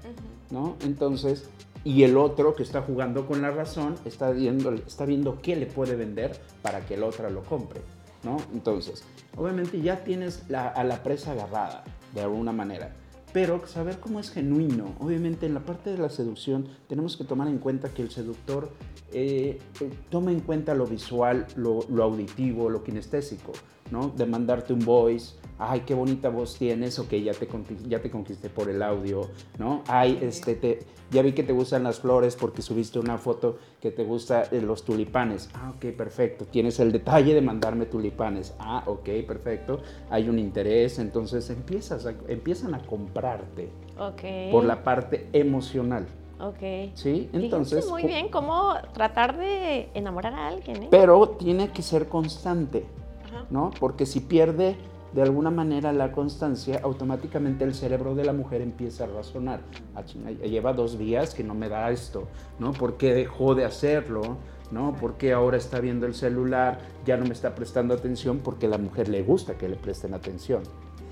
¿no? 0.51 0.75
Entonces, 0.83 1.49
y 1.85 2.03
el 2.03 2.17
otro 2.17 2.55
que 2.55 2.63
está 2.63 2.83
jugando 2.83 3.27
con 3.27 3.43
la 3.43 3.51
razón 3.51 3.97
está 4.05 4.31
viendo, 4.31 4.73
está 4.73 5.05
viendo 5.05 5.41
qué 5.41 5.57
le 5.57 5.67
puede 5.67 5.97
vender 5.97 6.39
para 6.63 6.85
que 6.87 6.95
el 6.95 7.03
otro 7.03 7.31
lo 7.31 7.43
compre, 7.43 7.81
¿no? 8.25 8.37
Entonces, 8.53 9.05
obviamente 9.37 9.81
ya 9.81 10.05
tienes 10.05 10.45
a 10.53 10.85
la 10.85 11.03
presa 11.03 11.33
agarrada, 11.33 11.85
de 12.15 12.21
alguna 12.23 12.53
manera 12.53 12.95
pero 13.33 13.67
saber 13.67 13.99
cómo 14.01 14.21
es 14.21 14.31
genuino. 14.31 14.95
Obviamente 15.01 15.47
en 15.47 15.55
la 15.55 15.61
parte 15.61 15.91
de 15.91 15.99
la 15.99 16.11
seducción 16.11 16.69
tenemos 16.89 17.17
que 17.17 17.25
tomar 17.25 17.49
en 17.49 17.59
cuenta 17.59 17.89
que 17.91 18.03
el 18.03 18.11
seductor 18.11 18.71
eh, 19.13 19.59
toma 20.11 20.33
en 20.33 20.41
cuenta 20.41 20.75
lo 20.75 20.87
visual, 20.87 21.47
lo, 21.57 21.81
lo, 21.89 22.05
auditivo, 22.05 22.71
lo 22.71 22.83
kinestésico, 22.83 23.53
¿no? 23.91 24.09
De 24.09 24.27
mandarte 24.27 24.73
un 24.73 24.85
voice, 24.85 25.35
ay, 25.59 25.81
qué 25.81 25.95
bonita 25.95 26.29
voz 26.29 26.57
tienes, 26.57 26.99
ok, 26.99 27.11
ya 27.15 27.33
te, 27.33 27.49
ya 27.89 28.01
te 28.01 28.11
conquisté 28.11 28.49
por 28.49 28.69
el 28.71 28.83
audio, 28.83 29.29
¿no? 29.59 29.83
Ay, 29.89 30.19
este, 30.23 30.55
te, 30.55 30.81
ya 31.11 31.23
vi 31.23 31.33
que 31.33 31.43
te 31.43 31.53
gustan 31.53 31.83
las 31.83 32.01
flores 32.01 32.37
porque 32.37 32.63
subiste 32.63 32.99
una 32.99 33.19
foto 33.19 33.59
que 33.81 33.91
te 33.91 34.05
gusta 34.05 34.45
eh, 34.51 34.61
los 34.61 34.85
tulipanes. 34.85 35.51
Ah, 35.55 35.73
ok, 35.75 35.93
perfecto. 35.97 36.45
Tienes 36.45 36.79
el 36.81 36.93
detalle 36.93 37.35
de 37.35 37.41
mandarme 37.41 37.87
tulipanes. 37.87 38.55
Ah, 38.59 38.83
ok, 38.87 39.09
perfecto. 39.27 39.81
Hay 40.11 40.29
un 40.29 40.39
interés, 40.39 40.99
entonces 40.99 41.49
empiezas 41.51 42.07
empiezan 42.29 42.75
a 42.75 42.87
comprarte 42.87 43.71
okay. 43.99 44.53
por 44.53 44.65
la 44.65 44.85
parte 44.85 45.29
emocional. 45.33 46.07
Ok. 46.41 46.93
Sí, 46.95 47.29
entonces. 47.33 47.89
muy 47.89 48.05
bien 48.05 48.29
cómo 48.29 48.75
tratar 48.93 49.37
de 49.37 49.89
enamorar 49.95 50.35
a 50.35 50.49
alguien. 50.49 50.85
¿eh? 50.85 50.89
Pero 50.91 51.31
tiene 51.31 51.71
que 51.71 51.83
ser 51.83 52.09
constante, 52.09 52.85
¿no? 53.51 53.71
Porque 53.81 54.07
si 54.07 54.21
pierde 54.21 54.77
de 55.13 55.23
alguna 55.23 55.51
manera 55.51 55.93
la 55.93 56.13
constancia, 56.13 56.81
automáticamente 56.83 57.65
el 57.65 57.75
cerebro 57.75 58.15
de 58.15 58.25
la 58.25 58.33
mujer 58.33 58.61
empieza 58.61 59.05
a 59.05 59.07
razonar. 59.07 59.61
Ah, 59.95 60.03
lleva 60.43 60.73
dos 60.73 60.99
días 60.99 61.35
que 61.35 61.45
no 61.45 61.55
me 61.55 61.69
da 61.69 61.91
esto, 61.91 62.29
¿no? 62.59 62.73
¿Por 62.73 62.97
qué 62.97 63.15
dejó 63.15 63.55
de 63.55 63.65
hacerlo? 63.65 64.37
¿no? 64.71 64.95
¿Por 64.95 65.17
qué 65.17 65.33
ahora 65.33 65.57
está 65.57 65.81
viendo 65.81 66.07
el 66.07 66.15
celular? 66.15 66.79
Ya 67.07 67.17
no 67.17 67.25
me 67.25 67.33
está 67.33 67.55
prestando 67.55 67.95
atención 67.95 68.39
porque 68.39 68.67
a 68.67 68.69
la 68.69 68.79
mujer 68.79 69.09
le 69.09 69.23
gusta 69.23 69.55
que 69.55 69.69
le 69.69 69.77
presten 69.77 70.15
atención, 70.15 70.63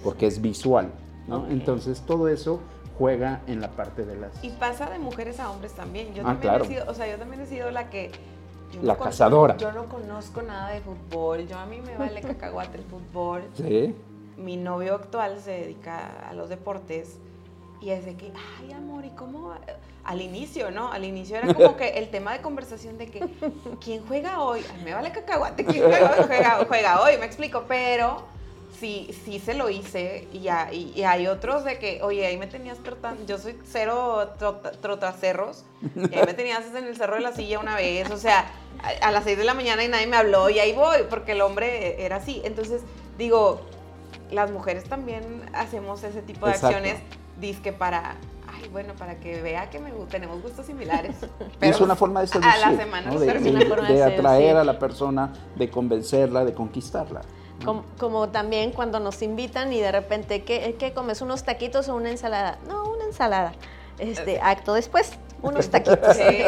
porque 0.05 0.27
es 0.27 0.41
visual, 0.41 0.91
¿no? 1.27 1.47
Entonces 1.49 2.03
todo 2.03 2.29
eso 2.29 2.61
juega 2.99 3.43
en 3.47 3.61
la 3.61 3.71
parte 3.71 4.05
de 4.05 4.17
las... 4.17 4.43
Y 4.43 4.51
pasa 4.51 4.91
de 4.91 4.99
mujeres 4.99 5.39
a 5.41 5.51
hombres 5.51 5.73
también. 5.73 6.15
Yo 6.15 6.23
ah, 6.23 6.33
también 6.33 6.41
claro. 6.41 6.65
he 6.65 6.69
sido, 6.69 6.85
o 6.89 6.95
sea, 6.95 7.11
yo 7.11 7.19
también 7.19 7.43
he 7.43 7.47
sido 7.47 7.71
la 7.71 7.91
que 7.91 8.11
la 8.83 8.97
cazadora. 8.97 9.57
Yo 9.57 9.73
no 9.73 9.87
conozco 9.89 10.43
nada 10.43 10.71
de 10.71 10.81
fútbol, 10.81 11.47
yo 11.47 11.59
a 11.59 11.67
mí 11.67 11.81
me 11.81 11.97
vale 11.97 12.21
cacahuate 12.21 12.79
el 12.79 12.85
fútbol. 12.85 13.43
Sí. 13.55 13.95
Mi 14.37 14.57
novio 14.57 14.95
actual 14.95 15.41
se 15.41 15.53
dedica 15.53 16.29
a 16.29 16.35
los 16.35 16.49
deportes 16.49 17.19
y 17.81 17.91
es 17.91 18.05
de 18.05 18.17
que, 18.17 18.33
ay 18.61 18.73
amor, 18.73 19.05
¿y 19.05 19.11
cómo? 19.11 19.55
Al 20.05 20.21
inicio, 20.21 20.71
¿no? 20.71 20.93
Al 20.93 21.05
inicio 21.05 21.37
era 21.37 21.53
como 21.53 21.77
que 21.77 21.99
el 21.99 22.11
tema 22.11 22.33
de 22.33 22.41
conversación 22.41 22.99
de 22.99 23.07
que, 23.09 23.29
¿quién 23.83 24.05
juega 24.07 24.41
hoy? 24.43 24.61
Ay, 24.73 24.85
me 24.85 24.95
vale 24.95 25.11
cacahuate, 25.11 25.65
¿quién 25.65 25.85
juega 25.85 26.13
hoy? 26.17 26.25
Juega, 26.27 26.65
juega 26.67 27.03
hoy, 27.03 27.17
me 27.19 27.27
explico, 27.27 27.65
pero 27.67 28.23
sí, 28.79 29.11
sí 29.25 29.39
se 29.39 29.55
lo 29.55 29.71
hice 29.71 30.29
y, 30.33 30.49
y, 30.75 31.03
hay 31.03 31.27
otros 31.27 31.65
de 31.65 31.79
que, 31.79 32.01
oye, 32.03 32.27
ahí 32.27 32.37
me 32.37 32.47
tenías 32.47 32.79
trotando, 32.79 33.25
yo 33.27 33.39
soy 33.39 33.59
cero 33.65 34.33
trotacerros, 34.81 35.65
y 35.95 36.15
ahí 36.15 36.27
me 36.27 36.35
tenías 36.35 36.65
en 36.75 36.85
el 36.85 36.97
cerro 36.97 37.17
de 37.17 37.23
la 37.23 37.33
silla 37.33 37.59
una 37.59 37.77
vez, 37.77 38.11
o 38.11 38.19
sea, 38.19 38.47
a, 39.01 39.11
las 39.11 39.25
seis 39.25 39.39
de 39.39 39.45
la 39.45 39.55
mañana 39.55 39.85
y 39.85 39.89
nadie 39.89 40.07
me 40.07 40.17
habló 40.17 40.51
y 40.51 40.59
ahí 40.59 40.73
voy, 40.73 40.99
porque 41.09 41.33
el 41.33 41.41
hombre 41.41 42.05
era 42.05 42.17
así. 42.17 42.41
Entonces, 42.45 42.83
digo, 43.19 43.61
las 44.31 44.51
mujeres 44.51 44.85
también 44.85 45.43
hacemos 45.53 46.03
ese 46.05 46.23
tipo 46.23 46.47
de 46.47 46.53
acciones, 46.53 46.99
disque 47.41 47.73
para 47.73 48.17
ay, 48.49 48.69
bueno, 48.71 48.95
para 48.95 49.19
que 49.21 49.43
vea 49.43 49.69
que 49.71 49.79
me, 49.79 49.91
tenemos 50.11 50.43
gustos 50.43 50.67
similares. 50.67 51.17
es 51.61 51.81
una 51.81 51.97
forma 51.97 52.21
de 52.21 52.27
seducir. 52.27 52.51
A 52.51 52.71
la 52.71 52.77
semana 52.77 53.11
¿no? 53.11 53.19
de, 53.19 53.27
de, 53.27 54.03
atraer 54.03 54.57
a 54.57 54.65
la 54.65 54.79
persona, 54.79 55.33
de 55.57 55.69
convencerla, 55.69 56.45
de 56.45 56.55
conquistarla. 56.55 57.23
Como, 57.65 58.29
también 58.29 58.73
cuando 58.73 59.01
nos 59.01 59.23
invitan 59.23 59.73
y 59.73 59.81
de 59.81 59.91
repente, 59.91 60.45
¿qué, 60.45 60.77
¿qué, 60.79 60.93
comes? 60.93 61.21
¿Unos 61.21 61.45
taquitos 61.45 61.89
o 61.89 61.97
una 61.97 62.11
ensalada? 62.11 62.59
No, 62.69 62.85
una 62.85 63.05
ensalada. 63.05 63.53
Este, 63.99 64.41
acto 64.41 64.75
después, 64.75 65.13
unos 65.43 65.69
taquitos. 65.71 66.17
Sí, 66.17 66.45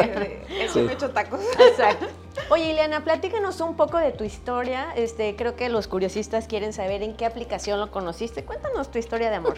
sí. 0.71 0.79
he 0.79 0.93
hecho 0.93 1.09
tacos. 1.11 1.41
Exacto. 1.59 2.05
Oye, 2.49 2.71
Ileana, 2.71 3.03
platícanos 3.03 3.59
un 3.61 3.75
poco 3.75 3.97
de 3.97 4.11
tu 4.11 4.23
historia. 4.23 4.93
Este, 4.95 5.35
creo 5.35 5.55
que 5.55 5.69
los 5.69 5.87
curiosistas 5.87 6.47
quieren 6.47 6.73
saber 6.73 7.03
en 7.03 7.15
qué 7.15 7.25
aplicación 7.25 7.79
lo 7.79 7.91
conociste. 7.91 8.43
Cuéntanos 8.43 8.91
tu 8.91 8.97
historia 8.99 9.29
de 9.29 9.37
amor. 9.37 9.55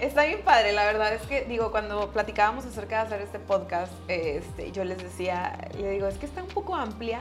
Está 0.00 0.24
bien 0.24 0.42
padre, 0.44 0.72
la 0.72 0.84
verdad 0.84 1.14
es 1.14 1.22
que, 1.22 1.44
digo, 1.44 1.70
cuando 1.70 2.10
platicábamos 2.10 2.66
acerca 2.66 2.96
de 2.96 3.06
hacer 3.06 3.22
este 3.22 3.38
podcast, 3.38 3.92
este, 4.08 4.72
yo 4.72 4.84
les 4.84 4.98
decía, 4.98 5.56
le 5.78 5.90
digo, 5.90 6.08
es 6.08 6.18
que 6.18 6.26
está 6.26 6.42
un 6.42 6.48
poco 6.48 6.74
amplia 6.74 7.20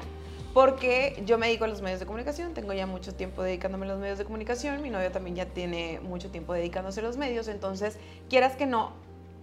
porque 0.54 1.22
yo 1.26 1.38
me 1.38 1.48
dedico 1.48 1.66
a 1.66 1.68
los 1.68 1.82
medios 1.82 2.00
de 2.00 2.06
comunicación, 2.06 2.54
tengo 2.54 2.74
ya 2.74 2.86
mucho 2.86 3.14
tiempo 3.16 3.42
dedicándome 3.42 3.86
a 3.86 3.90
los 3.90 4.00
medios 4.00 4.18
de 4.20 4.26
comunicación, 4.26 4.82
mi 4.82 4.90
novio 4.90 5.12
también 5.12 5.36
ya 5.36 5.46
tiene 5.48 6.00
mucho 6.02 6.30
tiempo 6.30 6.54
dedicándose 6.54 7.00
a 7.00 7.04
los 7.04 7.18
medios, 7.18 7.48
entonces, 7.48 7.98
quieras 8.30 8.56
que 8.56 8.66
no, 8.66 8.92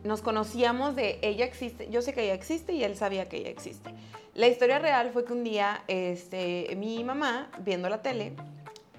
nos 0.05 0.23
conocíamos 0.23 0.95
de 0.95 1.19
ella 1.23 1.45
existe, 1.45 1.91
yo 1.91 2.01
sé 2.01 2.13
que 2.13 2.25
ella 2.25 2.35
existe 2.35 2.73
y 2.73 2.85
él 2.85 2.97
sabía 2.97 3.29
que 3.29 3.39
ella 3.39 3.51
existe. 3.51 3.91
La 4.35 4.47
historia 4.47 4.79
real 4.79 5.11
fue 5.13 5.25
que 5.25 5.33
un 5.33 5.43
día 5.43 5.83
este, 5.89 6.75
mi 6.77 7.03
mamá, 7.03 7.51
viendo 7.59 7.89
la 7.89 8.01
tele, 8.01 8.33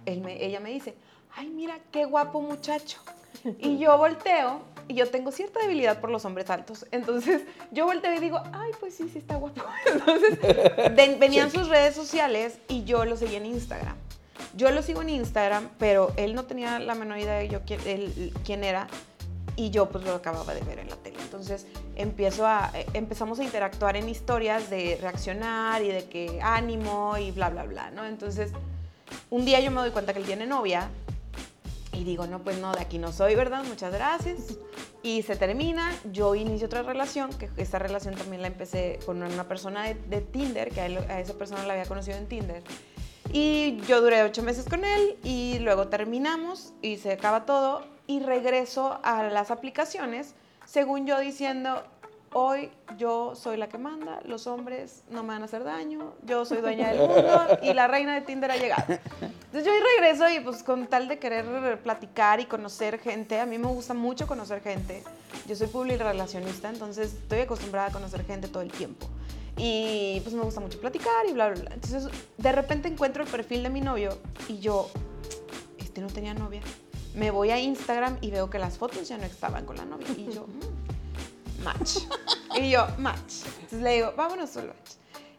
ella 0.06 0.60
me 0.60 0.72
dice, 0.72 0.96
ay, 1.36 1.48
mira 1.48 1.80
qué 1.92 2.06
guapo 2.06 2.42
muchacho. 2.42 3.00
Y 3.60 3.78
yo 3.78 3.98
volteo 3.98 4.62
y 4.92 4.94
yo 4.94 5.10
tengo 5.10 5.32
cierta 5.32 5.62
debilidad 5.62 6.02
por 6.02 6.10
los 6.10 6.26
hombres 6.26 6.50
altos. 6.50 6.86
Entonces 6.92 7.42
yo 7.72 7.86
volteo 7.86 8.14
y 8.14 8.20
digo, 8.20 8.42
ay, 8.52 8.72
pues 8.80 8.94
sí, 8.94 9.10
sí 9.12 9.20
está 9.20 9.36
guapo. 9.36 9.62
Entonces 9.86 11.20
venían 11.20 11.50
sus 11.50 11.70
redes 11.70 11.96
sociales 11.96 12.60
y 12.68 12.84
yo 12.84 13.06
lo 13.06 13.16
seguía 13.16 13.38
en 13.38 13.46
Instagram. 13.46 13.96
Yo 14.56 14.70
lo 14.72 14.82
sigo 14.82 15.02
en 15.02 15.10
Instagram, 15.10 15.70
pero 15.80 16.12
él 16.18 16.36
no 16.36 16.44
tenía 16.44 16.78
la 16.80 16.94
menor 16.94 17.20
idea 17.20 17.36
de 17.36 17.48
yo 17.48 17.62
quién, 17.66 17.80
quién 18.44 18.66
era 18.66 18.88
y 19.56 19.70
yo 19.70 19.90
pues 19.90 20.04
lo 20.04 20.14
acababa 20.14 20.54
de 20.54 20.62
ver 20.62 20.80
en 20.80 20.90
la 20.90 20.98
tele. 20.98 21.18
Entonces 21.22 21.68
empiezo 21.96 22.46
a, 22.46 22.70
eh, 22.74 22.86
empezamos 22.94 23.40
a 23.40 23.46
interactuar 23.46 23.96
en 23.96 24.10
historias 24.10 24.70
de 24.70 24.98
reaccionar 25.02 25.82
y 25.84 25.88
de 25.88 26.04
que 26.06 26.42
ánimo 26.42 27.18
y 27.18 27.32
bla, 27.32 27.50
bla, 27.50 27.64
bla, 27.64 27.92
¿no? 27.92 28.06
Entonces 28.06 28.52
un 29.30 29.46
día 29.46 29.62
yo 29.62 29.72
me 29.72 29.80
doy 29.80 29.92
cuenta 29.92 30.12
que 30.12 30.20
él 30.20 30.26
tiene 30.26 30.46
novia 30.46 30.90
y 31.94 32.04
digo, 32.04 32.26
no, 32.26 32.40
pues 32.40 32.58
no, 32.60 32.72
de 32.72 32.82
aquí 32.82 32.98
no 32.98 33.12
soy, 33.12 33.36
¿verdad? 33.36 33.64
Muchas 33.66 33.94
gracias. 33.94 34.58
Y 35.04 35.24
se 35.24 35.36
termina, 35.36 35.92
yo 36.12 36.36
inicio 36.36 36.68
otra 36.68 36.84
relación, 36.84 37.32
que 37.34 37.50
esta 37.58 37.80
relación 37.80 38.16
también 38.16 38.42
la 38.42 38.48
empecé 38.48 39.00
con 39.06 39.22
una 39.22 39.48
persona 39.48 39.86
de, 39.86 40.22
Tinder, 40.22 40.70
que 40.70 40.82
a, 40.82 41.20
esa 41.20 41.34
persona 41.34 41.66
la 41.66 41.74
había 41.74 41.86
conocido 41.86 42.18
en 42.18 42.28
Tinder. 42.28 42.64
Y 43.34 43.78
yo 43.88 44.02
duré 44.02 44.24
ocho 44.24 44.44
meses 44.44 44.66
con 44.66 44.86
él 44.86 45.18
y 45.24 45.60
luego 45.60 45.88
terminamos 45.88 46.74
y 46.82 46.98
se 46.98 47.14
acaba 47.14 47.46
todo 47.46 47.86
y 48.08 48.20
regreso 48.20 49.00
a 49.04 49.24
las 49.24 49.52
aplicaciones, 49.52 50.36
según 50.66 51.08
yo 51.08 51.20
diciendo, 51.20 51.84
hoy 52.34 52.72
yo 52.98 53.36
soy 53.36 53.58
la 53.58 53.68
que 53.68 53.78
manda, 53.78 54.22
los 54.26 54.48
hombres 54.48 55.04
no 55.10 55.24
me 55.24 55.30
van 55.30 55.42
a 55.42 55.46
hacer 55.46 55.64
daño, 55.64 56.14
yo 56.24 56.46
soy 56.46 56.60
dueña 56.60 56.90
del 56.90 57.00
mundo 57.00 57.60
y 57.62 57.74
la 57.74 57.88
reina 57.88 58.14
de 58.16 58.22
Tinder 58.22 58.52
ha 58.52 58.58
llegado. 58.58 58.84
Entonces 59.22 59.66
yo 59.66 59.72
regreso 59.98 60.30
y 60.30 60.40
pues 60.40 60.64
con 60.64 60.88
tal 60.88 61.08
de 61.08 61.20
querer 61.20 61.82
platicar 61.82 62.40
y 62.40 62.46
conocer 62.46 63.00
gente, 63.00 63.40
a 63.40 63.46
mí 63.46 63.58
me 63.58 63.68
gusta 63.68 63.94
mucho 63.94 64.28
conocer 64.28 64.62
gente. 64.62 65.04
Yo 65.48 65.56
soy 65.56 65.68
public 65.68 66.00
relacionista, 66.00 66.70
entonces 66.70 67.14
estoy 67.14 67.40
acostumbrada 67.40 67.88
a 67.88 67.92
conocer 67.92 68.26
gente 68.26 68.48
todo 68.48 68.64
el 68.64 68.72
tiempo. 68.72 69.08
Y 69.58 70.22
pues 70.22 70.34
me 70.34 70.42
gusta 70.42 70.62
mucho 70.62 70.80
platicar 70.80 71.26
y 71.30 71.34
bla, 71.34 71.50
bla, 71.50 71.62
bla. 71.62 71.74
Entonces, 71.74 72.08
de 72.38 72.52
repente 72.52 72.88
encuentro 72.88 73.24
el 73.24 73.30
perfil 73.30 73.64
de 73.64 73.70
mi 73.70 73.82
novio 73.82 74.18
y 74.48 74.60
yo, 74.60 74.90
este 75.78 76.02
no 76.02 76.08
tenía 76.08 76.34
novia. 76.34 76.62
Me 77.14 77.30
voy 77.30 77.52
a 77.52 77.60
Instagram 77.60 78.18
y 78.22 78.32
veo 78.32 78.50
que 78.50 78.58
las 78.58 78.78
fotos 78.78 79.10
ya 79.10 79.18
no 79.18 79.26
estaban 79.26 79.66
con 79.66 79.76
la 79.76 79.84
novia. 79.84 80.08
Y 80.18 80.32
yo, 80.34 80.48
mm, 80.48 80.62
match. 81.62 82.00
Y 82.54 82.70
yo, 82.70 82.86
match. 82.98 83.46
Entonces 83.62 83.82
le 83.82 83.94
digo, 83.94 84.14
vámonos 84.18 84.50
solo 84.50 84.74
match. 84.74 84.92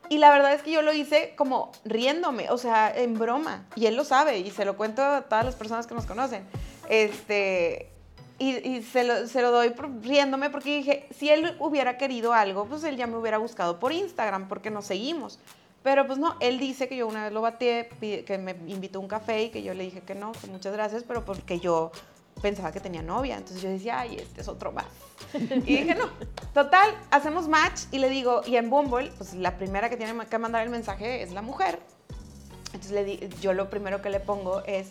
Y 0.09 0.19
la 0.19 0.31
verdad 0.31 0.55
es 0.55 0.63
que 0.63 0.71
yo 0.71 0.83
lo 0.83 0.93
hice 0.93 1.35
como 1.37 1.73
riéndome, 1.85 2.51
o 2.51 2.59
sea, 2.59 2.91
en 2.95 3.19
broma. 3.19 3.67
Y 3.77 3.87
él 3.87 3.97
lo 3.97 4.05
sabe 4.05 4.39
y 4.39 4.51
se 4.51 4.65
lo 4.65 4.77
cuento 4.77 5.03
a 5.03 5.23
todas 5.23 5.45
las 5.45 5.55
personas 5.55 5.87
que 5.87 5.95
nos 5.95 6.07
conocen. 6.07 6.45
Este, 6.89 7.91
y, 8.39 8.57
y 8.69 8.83
se, 8.83 9.05
lo, 9.05 9.27
se, 9.27 9.41
lo, 9.41 9.51
doy 9.51 9.73
riéndome 10.03 10.51
porque 10.51 10.77
dije, 10.77 11.07
si 11.17 11.31
él 11.31 11.57
hubiera 11.61 11.97
querido 11.99 12.33
algo, 12.33 12.67
pues 12.67 12.83
él 12.85 12.97
ya 12.97 13.07
me 13.07 13.17
hubiera 13.17 13.39
buscado 13.39 13.79
por 13.79 13.93
Instagram 13.93 14.49
porque 14.49 14.71
nos 14.71 14.87
seguimos. 14.87 15.39
Pero 15.83 16.07
pues 16.07 16.19
no, 16.19 16.37
él 16.41 16.59
dice 16.59 16.89
que 16.89 16.97
yo 16.97 17.07
una 17.07 17.25
vez 17.25 17.33
lo 17.33 17.41
bateé, 17.41 17.89
que 18.27 18.39
me 18.39 18.53
invitó 18.67 18.99
a 18.99 19.03
un 19.03 19.09
café 19.09 19.45
y 19.45 19.51
que 19.51 19.63
yo 19.63 19.75
le 19.75 19.85
dije 19.85 20.01
que 20.01 20.15
no, 20.15 20.33
que 20.33 20.47
muchas 20.47 20.73
gracias, 20.73 21.05
pero 21.05 21.25
porque 21.25 21.59
yo 21.59 21.91
pensaba 22.43 22.73
que 22.73 22.81
tenía 22.81 23.03
novia. 23.03 23.37
Entonces 23.37 23.63
yo 23.63 23.71
decía, 23.71 24.01
ay, 24.01 24.17
este 24.17 24.43
es 24.43 24.49
otro 24.49 24.73
más. 24.73 24.87
Y 25.33 25.77
dije, 25.77 25.95
no. 25.95 26.11
Total, 26.53 26.95
hacemos 27.11 27.49
match 27.49 27.83
y 27.93 27.99
le 27.99 28.11
digo, 28.11 28.43
y 28.45 28.57
en 28.57 28.69
Bumble, 28.69 29.11
pues 29.17 29.33
la 29.35 29.57
primera 29.57 29.89
que 29.89 29.97
tiene 29.97 30.27
que 30.27 30.39
mandar 30.39 30.63
el 30.63 30.69
mensaje 30.69 31.23
es 31.23 31.33
la 31.33 31.41
mujer. 31.41 31.79
Entonces 32.67 32.91
le 32.91 33.05
di, 33.05 33.29
yo 33.41 33.55
lo 33.55 33.71
primero 33.71 34.03
que 34.03 34.11
le 34.11 34.21
pongo 34.21 34.63
es, 34.65 34.89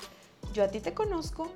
yo 0.54 0.64
a 0.64 0.70
ti 0.70 0.80
te 0.80 0.94
conozco. 0.94 1.52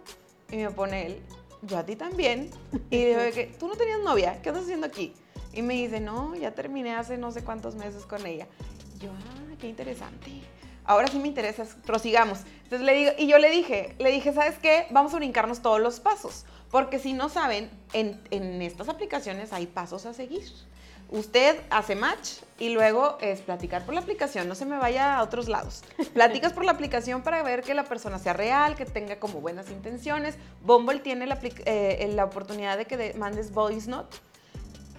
Y 0.52 0.58
me 0.58 0.70
pone 0.70 1.08
él, 1.08 1.22
yo 1.64 1.78
a 1.78 1.84
ti 1.84 1.96
también. 1.96 2.52
Y 2.92 3.06
digo, 3.06 3.20
que 3.34 3.56
tú 3.58 3.68
no 3.68 3.76
tenías 3.76 4.00
novia, 4.02 4.42
¿qué 4.44 4.50
estás 4.50 4.66
haciendo 4.66 4.86
aquí? 4.86 5.14
Y 5.54 5.62
me 5.62 5.74
dice, 5.74 6.00
no, 6.00 6.36
ya 6.36 6.54
terminé 6.54 6.96
hace 6.96 7.18
no 7.18 7.32
sé 7.32 7.44
cuántos 7.44 7.76
meses 7.76 8.06
con 8.06 8.26
ella. 8.28 8.48
Y 8.96 9.06
yo, 9.06 9.12
ah, 9.12 9.56
qué 9.60 9.70
interesante. 9.70 10.30
Ahora 10.86 11.08
sí 11.08 11.18
me 11.18 11.28
interesa, 11.28 11.66
prosigamos. 11.86 12.40
Entonces 12.64 12.82
le 12.82 12.94
digo, 12.94 13.12
y 13.18 13.28
yo 13.28 13.40
le 13.40 13.50
dije, 13.50 13.96
le 13.98 14.12
dije, 14.12 14.34
¿sabes 14.34 14.58
qué? 14.60 14.88
Vamos 14.92 15.14
a 15.14 15.18
brincarnos 15.18 15.62
todos 15.62 15.80
los 15.80 16.00
pasos. 16.00 16.46
Porque 16.72 17.00
si 17.00 17.14
no 17.14 17.30
saben, 17.30 17.70
en, 17.94 18.62
estas 18.62 18.90
aplicaciones 18.90 19.54
hay 19.54 19.66
pasos 19.66 20.06
a 20.06 20.14
seguir. 20.14 20.44
Usted 21.10 21.60
hace 21.70 21.96
match 21.96 22.40
y 22.60 22.70
luego 22.70 23.18
es 23.22 23.42
platicar 23.42 23.86
por 23.86 23.94
la 23.94 24.02
aplicación, 24.02 24.48
no 24.48 24.56
se 24.56 24.66
me 24.66 24.78
vaya 24.78 25.18
a 25.18 25.24
otros 25.24 25.48
lados. 25.48 25.84
Platicas 26.14 26.52
por 26.54 26.66
la 26.66 26.72
aplicación 26.72 27.22
para 27.22 27.44
ver 27.44 27.62
que 27.62 27.76
la 27.76 27.84
persona 27.84 28.18
sea 28.18 28.34
real, 28.34 28.76
que 28.76 28.86
tenga 28.86 29.20
como 29.20 29.40
buenas 29.40 29.70
intenciones. 29.70 30.36
Bumble 30.64 31.00
tiene 31.00 31.28
la, 31.28 31.40
eh, 31.42 32.18
oportunidad 32.24 32.78
de 32.78 32.86
que 32.86 32.98
de, 32.98 33.14
mandes 33.14 33.52
voice 33.52 33.90
note. 33.90 34.18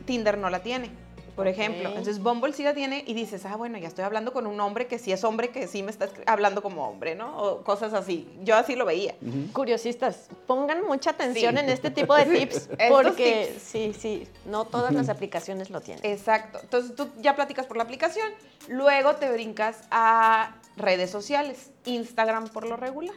Tinder 0.06 0.38
no 0.38 0.48
la 0.48 0.62
tiene 0.62 1.05
por 1.36 1.46
ejemplo. 1.46 1.90
Okay. 1.90 1.98
Entonces 1.98 2.22
Bumble 2.22 2.52
sí 2.54 2.62
la 2.64 2.72
tiene 2.72 3.04
y 3.06 3.12
dices, 3.12 3.44
ah, 3.44 3.56
bueno, 3.56 3.76
ya 3.76 3.88
estoy 3.88 4.04
hablando 4.04 4.32
con 4.32 4.46
un 4.46 4.58
hombre 4.58 4.86
que 4.86 4.98
sí 4.98 5.12
es 5.12 5.22
hombre, 5.22 5.50
que 5.50 5.68
sí 5.68 5.82
me 5.82 5.90
está 5.90 6.08
hablando 6.24 6.62
como 6.62 6.88
hombre, 6.88 7.14
¿no? 7.14 7.36
O 7.36 7.62
cosas 7.62 7.92
así. 7.92 8.26
Yo 8.42 8.56
así 8.56 8.74
lo 8.74 8.86
veía. 8.86 9.14
Uh 9.20 9.26
-huh. 9.26 9.52
Curiosistas, 9.52 10.28
pongan 10.46 10.84
mucha 10.86 11.10
atención 11.10 11.54
sí. 11.54 11.60
en 11.60 11.68
este 11.68 11.90
tipo 11.90 12.14
de 12.16 12.24
tips, 12.24 12.70
porque 12.88 13.48
tips. 13.52 13.62
sí, 13.62 13.94
sí, 13.96 14.28
no 14.46 14.64
todas 14.64 14.94
las 14.94 15.10
aplicaciones 15.10 15.68
lo 15.68 15.80
tienen. 15.82 16.04
Exacto. 16.04 16.58
Entonces 16.62 16.96
tú 16.96 17.10
ya 17.20 17.36
platicas 17.36 17.66
por 17.66 17.76
la 17.76 17.82
aplicación, 17.82 18.28
luego 18.68 19.16
te 19.16 19.30
brincas 19.30 19.82
a 19.90 20.56
redes 20.76 21.10
sociales, 21.10 21.70
Instagram 21.84 22.48
por 22.48 22.66
lo 22.66 22.76
regular. 22.76 23.16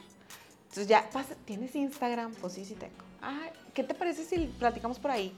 Entonces 0.64 0.88
ya, 0.88 1.10
pasa, 1.12 1.36
¿tienes 1.46 1.74
Instagram? 1.74 2.34
Pues 2.36 2.54
sí, 2.54 2.66
sí 2.66 2.76
tengo. 2.76 2.94
Ah, 3.22 3.48
¿qué 3.74 3.84
te 3.84 3.94
parece 3.94 4.24
si 4.24 4.46
platicamos 4.60 5.00
por 5.00 5.12
ahí? 5.12 5.36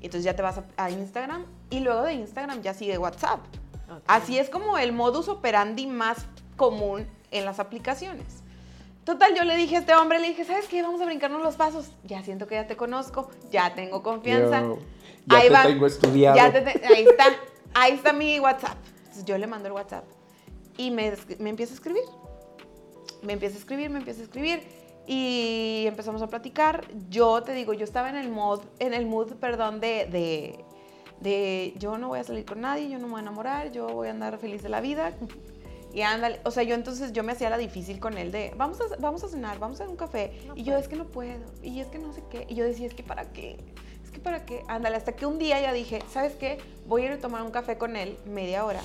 Entonces 0.00 0.24
ya 0.24 0.34
te 0.34 0.42
vas 0.42 0.58
a, 0.58 0.64
a, 0.76 0.90
Instagram 0.90 1.44
y 1.68 1.80
luego 1.80 2.02
de 2.02 2.14
Instagram 2.14 2.62
ya 2.62 2.74
sigue 2.74 2.96
WhatsApp. 2.98 3.40
Okay. 3.84 4.02
Así 4.06 4.38
es 4.38 4.48
como 4.48 4.78
el 4.78 4.92
modus 4.92 5.28
operandi 5.28 5.86
más 5.86 6.26
común 6.56 7.06
en 7.30 7.44
las 7.44 7.58
aplicaciones. 7.58 8.42
Total, 9.04 9.34
yo 9.34 9.44
le 9.44 9.56
dije 9.56 9.76
a 9.76 9.78
este 9.80 9.94
hombre, 9.94 10.18
le 10.18 10.28
dije, 10.28 10.44
¿sabes 10.44 10.66
qué? 10.68 10.82
Vamos 10.82 11.00
a 11.00 11.06
brincarnos 11.06 11.42
los 11.42 11.56
pasos. 11.56 11.90
Ya 12.04 12.22
siento 12.22 12.46
que 12.46 12.54
ya 12.54 12.66
te 12.66 12.76
conozco, 12.76 13.30
ya 13.50 13.74
tengo 13.74 14.02
confianza. 14.02 14.60
Yo, 14.60 14.78
ya 15.26 15.38
ahí 15.38 15.48
te 15.48 15.54
va, 15.54 15.62
tengo 15.64 15.86
estudiado. 15.86 16.36
Ya 16.36 16.52
te, 16.52 16.86
ahí 16.86 17.06
está, 17.08 17.24
ahí 17.74 17.92
está 17.94 18.12
mi 18.12 18.38
WhatsApp. 18.40 18.76
Entonces 18.98 19.24
yo 19.24 19.38
le 19.38 19.46
mando 19.46 19.68
el 19.68 19.72
WhatsApp 19.72 20.04
y 20.76 20.90
me, 20.90 21.12
me 21.38 21.50
empieza 21.50 21.72
a 21.72 21.74
escribir. 21.76 22.04
Me 23.22 23.32
empieza 23.32 23.56
a 23.56 23.58
escribir, 23.58 23.90
me 23.90 23.98
empieza 23.98 24.20
a 24.20 24.24
escribir 24.24 24.62
y 25.06 25.84
empezamos 25.86 26.22
a 26.22 26.28
platicar. 26.28 26.86
Yo 27.08 27.42
te 27.42 27.52
digo, 27.52 27.72
yo 27.72 27.84
estaba 27.84 28.08
en 28.10 28.16
el 28.16 28.28
mood, 28.28 28.60
en 28.78 28.94
el 28.94 29.06
mood, 29.06 29.34
perdón, 29.34 29.80
de, 29.80 30.06
de, 30.06 30.64
de, 31.20 31.74
yo 31.78 31.98
no 31.98 32.08
voy 32.08 32.20
a 32.20 32.24
salir 32.24 32.44
con 32.44 32.60
nadie, 32.60 32.88
yo 32.88 32.98
no 32.98 33.06
me 33.06 33.12
voy 33.12 33.20
a 33.20 33.22
enamorar, 33.22 33.72
yo 33.72 33.88
voy 33.88 34.08
a 34.08 34.10
andar 34.12 34.38
feliz 34.38 34.62
de 34.62 34.68
la 34.68 34.80
vida. 34.80 35.12
Y 35.92 36.02
ándale, 36.02 36.40
o 36.44 36.52
sea, 36.52 36.62
yo 36.62 36.74
entonces 36.76 37.12
yo 37.12 37.24
me 37.24 37.32
hacía 37.32 37.50
la 37.50 37.58
difícil 37.58 37.98
con 37.98 38.16
él 38.16 38.30
de, 38.30 38.54
vamos 38.56 38.80
a, 38.80 38.84
vamos 39.00 39.24
a 39.24 39.28
cenar, 39.28 39.58
vamos 39.58 39.80
a 39.80 39.88
un 39.88 39.96
café. 39.96 40.40
No 40.46 40.56
y 40.56 40.62
yo, 40.62 40.76
es 40.76 40.86
que 40.86 40.94
no 40.94 41.06
puedo, 41.06 41.44
y 41.62 41.80
es 41.80 41.88
que 41.88 41.98
no 41.98 42.12
sé 42.12 42.22
qué. 42.30 42.46
Y 42.48 42.54
yo 42.54 42.64
decía, 42.64 42.86
es 42.86 42.94
que 42.94 43.02
para 43.02 43.32
qué, 43.32 43.58
es 44.04 44.10
que 44.12 44.20
para 44.20 44.44
qué. 44.46 44.62
Ándale, 44.68 44.96
hasta 44.96 45.16
que 45.16 45.26
un 45.26 45.38
día 45.38 45.60
ya 45.60 45.72
dije, 45.72 46.00
¿sabes 46.08 46.34
qué? 46.34 46.58
Voy 46.86 47.02
a 47.02 47.06
ir 47.06 47.12
a 47.12 47.18
tomar 47.18 47.42
un 47.42 47.50
café 47.50 47.76
con 47.76 47.96
él 47.96 48.18
media 48.24 48.64
hora. 48.64 48.82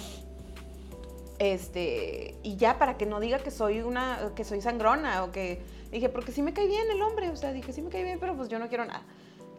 Este, 1.38 2.36
y 2.44 2.56
ya 2.56 2.80
para 2.80 2.98
que 2.98 3.06
no 3.06 3.20
diga 3.20 3.40
que 3.40 3.52
soy 3.52 3.82
una, 3.82 4.32
que 4.36 4.44
soy 4.44 4.62
sangrona 4.62 5.24
o 5.24 5.32
que 5.32 5.62
Dije, 5.92 6.10
porque 6.10 6.32
sí 6.32 6.42
me 6.42 6.54
cae 6.54 6.68
bien 6.68 6.90
el 6.92 7.02
hombre, 7.02 7.30
o 7.30 7.36
sea, 7.36 7.54
dije, 7.54 7.72
sí 7.74 7.82
me 7.82 7.90
cae 7.90 8.04
bien, 8.04 8.20
pero 8.20 8.36
pues 8.36 8.50
yo 8.50 8.60
no 8.60 8.68
quiero 8.68 8.86
nada. 8.86 9.04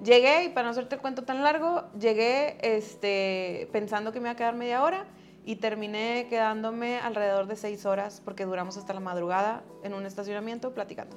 Llegué, 0.04 0.44
y 0.44 0.48
para 0.50 0.64
no 0.64 0.70
hacerte 0.72 0.96
el 0.96 1.00
cuento 1.00 1.22
tan 1.22 1.42
largo, 1.42 1.84
llegué 1.98 2.58
este, 2.60 3.68
pensando 3.72 4.12
que 4.12 4.20
me 4.20 4.24
iba 4.24 4.32
a 4.32 4.36
quedar 4.36 4.54
media 4.54 4.82
hora 4.82 5.06
y 5.46 5.56
terminé 5.56 6.26
quedándome 6.28 6.98
alrededor 6.98 7.46
de 7.46 7.56
seis 7.56 7.86
horas 7.86 8.20
porque 8.24 8.44
duramos 8.44 8.76
hasta 8.76 8.92
la 8.92 9.00
madrugada 9.00 9.62
en 9.84 9.94
un 9.94 10.04
estacionamiento 10.04 10.74
platicando. 10.74 11.16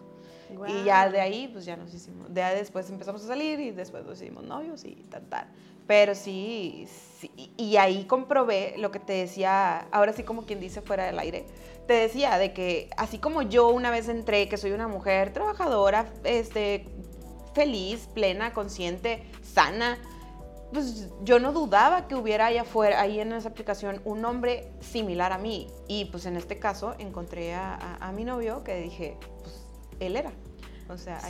Wow. 0.55 0.67
Y 0.67 0.83
ya 0.85 1.09
de 1.09 1.19
ahí, 1.19 1.49
pues 1.51 1.65
ya 1.65 1.75
nos 1.75 1.93
hicimos, 1.93 2.33
de 2.33 2.41
ahí 2.41 2.57
después 2.57 2.89
empezamos 2.89 3.23
a 3.23 3.27
salir 3.27 3.59
y 3.59 3.71
después 3.71 4.05
nos 4.05 4.21
hicimos 4.21 4.43
novios 4.43 4.85
y 4.85 4.95
tal, 5.09 5.23
tal. 5.23 5.47
Pero 5.89 6.13
sí, 6.13 6.87
y 7.33 7.77
ahí 7.77 8.05
comprobé 8.05 8.75
lo 8.77 8.91
que 8.91 8.99
te 8.99 9.13
decía, 9.13 9.87
ahora 9.91 10.13
sí 10.13 10.21
como 10.21 10.45
quien 10.45 10.59
dice 10.59 10.81
fuera 10.81 11.05
del 11.05 11.17
aire, 11.17 11.47
te 11.87 11.95
decía 11.95 12.37
de 12.37 12.53
que 12.53 12.91
así 12.95 13.17
como 13.17 13.41
yo 13.41 13.69
una 13.69 13.89
vez 13.89 14.07
entré, 14.07 14.47
que 14.47 14.57
soy 14.57 14.71
una 14.71 14.87
mujer 14.87 15.33
trabajadora, 15.33 16.05
este, 16.25 16.85
feliz, 17.55 18.07
plena, 18.13 18.53
consciente, 18.53 19.23
sana, 19.41 19.97
pues 20.71 21.09
yo 21.23 21.39
no 21.39 21.53
dudaba 21.53 22.07
que 22.07 22.13
hubiera 22.13 22.45
allá 22.45 22.61
afuera, 22.61 23.01
ahí 23.01 23.19
en 23.19 23.33
esa 23.33 23.49
aplicación, 23.49 23.99
un 24.05 24.23
hombre 24.25 24.71
similar 24.81 25.33
a 25.33 25.39
mí. 25.39 25.71
Y 25.87 26.05
pues 26.05 26.27
en 26.27 26.37
este 26.37 26.59
caso 26.59 26.93
encontré 26.99 27.55
a 27.55 28.11
mi 28.13 28.25
novio 28.25 28.63
que 28.63 28.79
dije, 28.79 29.17
pues 29.41 29.65
él 29.99 30.17
era. 30.17 30.33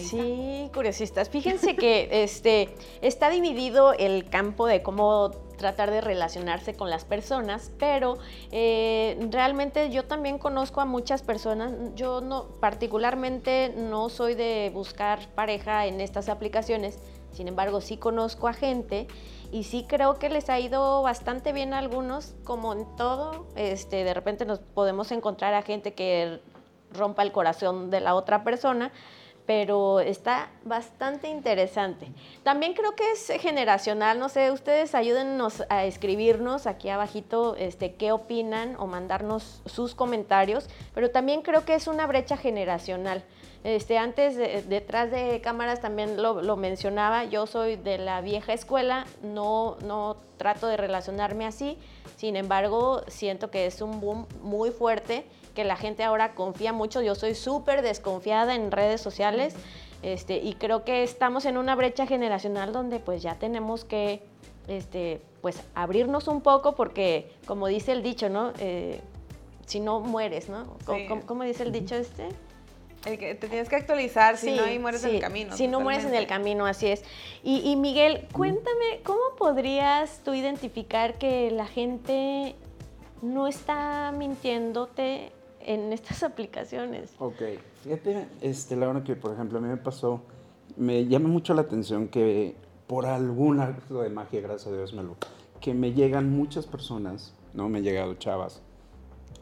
Sí, 0.10 0.70
curiosistas. 0.74 1.30
Fíjense 1.30 1.76
que 1.76 2.08
este, 2.24 2.70
está 3.02 3.30
dividido 3.30 3.94
el 3.94 4.30
campo 4.30 4.66
de 4.68 4.82
cómo 4.82 5.32
tratar 5.58 5.92
de 5.92 6.02
relacionarse 6.02 6.74
con 6.74 6.90
las 6.90 7.06
personas, 7.06 7.72
pero 7.78 8.18
eh, 8.52 9.18
realmente 9.30 9.90
yo 9.92 10.06
también 10.06 10.40
conozco 10.40 10.82
a 10.82 10.86
muchas 10.86 11.22
personas, 11.22 11.74
yo 11.96 12.22
no, 12.22 12.46
particularmente 12.62 13.74
no 13.76 14.10
soy 14.10 14.36
de 14.36 14.72
buscar 14.74 15.28
pareja 15.36 15.86
en 15.86 16.00
estas 16.00 16.30
aplicaciones, 16.30 16.98
sin 17.34 17.50
embargo 17.50 17.82
sí 17.82 17.98
conozco 17.98 18.48
a 18.48 18.54
gente 18.54 19.08
y 19.52 19.66
sí 19.66 19.86
creo 19.88 20.18
que 20.18 20.30
les 20.30 20.50
ha 20.50 20.60
ido 20.60 21.02
bastante 21.02 21.52
bien 21.52 21.74
a 21.74 21.80
algunos, 21.80 22.36
como 22.46 22.74
en 22.74 22.86
todo, 22.96 23.48
este, 23.56 24.04
de 24.04 24.14
repente 24.14 24.46
nos 24.46 24.60
podemos 24.60 25.12
encontrar 25.12 25.54
a 25.54 25.62
gente 25.62 25.94
que 25.94 26.40
rompa 26.94 27.22
el 27.24 27.32
corazón 27.32 27.90
de 27.90 28.00
la 28.00 28.16
otra 28.16 28.44
persona, 28.44 28.92
pero 29.50 30.00
está 30.00 30.52
bastante 30.64 31.28
interesante. 31.28 32.12
También 32.44 32.76
creo 32.76 32.96
que 32.96 33.14
es 33.14 33.32
generacional, 33.42 34.20
no 34.20 34.30
sé, 34.30 34.52
ustedes 34.52 34.94
ayúdennos 34.94 35.64
a 35.70 35.86
escribirnos 35.86 36.68
aquí 36.68 36.88
abajito 36.90 37.56
este, 37.56 37.96
qué 37.96 38.12
opinan 38.12 38.76
o 38.78 38.86
mandarnos 38.86 39.64
sus 39.66 39.96
comentarios, 39.96 40.70
pero 40.94 41.10
también 41.10 41.42
creo 41.42 41.66
que 41.66 41.74
es 41.74 41.88
una 41.88 42.06
brecha 42.06 42.38
generacional. 42.38 43.24
Este, 43.64 43.98
antes, 43.98 44.38
de, 44.38 44.62
detrás 44.62 45.10
de 45.10 45.42
cámaras 45.42 45.82
también 45.82 46.22
lo, 46.22 46.44
lo, 46.44 46.56
mencionaba, 46.56 47.26
yo 47.26 47.48
soy 47.48 47.76
de 47.76 47.98
la 47.98 48.22
vieja 48.22 48.54
escuela, 48.54 49.08
no, 49.24 49.78
no 49.84 50.18
trato 50.38 50.68
de 50.68 50.78
relacionarme 50.78 51.48
así, 51.48 51.76
sin 52.18 52.36
embargo, 52.36 53.02
siento 53.08 53.50
que 53.50 53.66
es 53.66 53.82
un 53.82 54.00
boom 54.00 54.28
muy 54.44 54.70
fuerte 54.70 55.26
que 55.60 55.66
la 55.66 55.76
gente 55.76 56.06
ahora 56.06 56.36
confía 56.36 56.72
mucho. 56.72 57.02
Yo 57.02 57.16
soy 57.16 57.36
súper 57.36 57.82
desconfiada 57.82 58.56
en 58.56 58.72
redes 58.72 59.02
sociales 59.02 59.56
este, 60.02 60.38
y 60.38 60.54
creo 60.54 60.86
que 60.86 61.04
estamos 61.04 61.44
en 61.44 61.58
una 61.58 61.76
brecha 61.76 62.08
generacional 62.08 62.72
donde 62.72 63.02
pues 63.02 63.22
ya 63.22 63.36
tenemos 63.36 63.84
que 63.84 64.22
este, 64.70 65.20
pues 65.42 65.62
abrirnos 65.76 66.30
un 66.30 66.40
poco 66.40 66.76
porque 66.76 67.34
como 67.46 67.68
dice 67.68 67.92
el 67.92 68.04
dicho, 68.04 68.30
¿no? 68.30 68.54
Eh, 68.60 69.02
si 69.66 69.82
no 69.82 70.00
mueres, 70.00 70.48
¿no? 70.48 70.78
Sí. 70.80 71.08
¿Cómo, 71.10 71.26
¿Cómo, 71.26 71.44
dice 71.44 71.64
el 71.64 71.74
dicho 71.74 71.96
este? 71.96 72.30
El 73.06 73.20
que 73.20 73.36
te 73.36 73.50
tienes 73.50 73.68
que 73.68 73.76
actualizar, 73.76 74.38
si 74.38 74.52
Sí, 74.52 74.56
no, 74.56 74.64
ahí 74.64 74.80
mueres 74.80 75.04
en 75.04 75.16
el 75.16 75.20
camino. 75.20 75.58
Si 75.58 75.68
no 75.68 75.82
mueres 75.82 76.06
en 76.06 76.16
el 76.16 76.26
camino, 76.26 76.68
así 76.68 76.88
es. 76.88 77.04
Y, 77.44 77.70
y 77.70 77.76
Miguel, 77.76 78.30
cuéntame, 78.32 79.02
¿cómo 79.04 79.36
podrías 79.38 80.22
tú 80.24 80.34
identificar 80.34 81.18
que 81.18 81.52
la 81.52 81.68
gente 81.68 82.56
no 83.22 83.48
está 83.48 84.14
mintiéndote 84.14 85.34
en 85.70 85.94
estas 85.94 86.24
aplicaciones? 86.24 87.14
Ok, 87.20 87.42
fíjate, 87.84 88.28
este, 88.42 88.76
Laura, 88.76 89.04
que 89.04 89.16
por 89.16 89.34
ejemplo 89.34 89.60
a 89.60 89.62
mí 89.62 89.68
me 89.68 89.78
pasó, 89.78 90.22
me 90.76 91.06
llama 91.06 91.30
mucho 91.30 91.54
la 91.54 91.62
atención 91.62 92.08
que 92.08 92.56
por 92.88 93.06
algún 93.06 93.60
acto 93.60 94.02
de 94.02 94.10
magia, 94.10 94.42
gracias 94.42 94.74
a 94.74 94.76
Dios 94.76 94.94
me 94.94 95.04
lo, 95.04 95.16
que 95.62 95.76
me 95.76 95.94
llegan 95.94 96.32
muchas 96.32 96.66
personas, 96.66 97.36
¿no? 97.54 97.70
Me 97.70 97.78
han 97.78 97.84
llegado 97.84 98.16
chavas, 98.16 98.64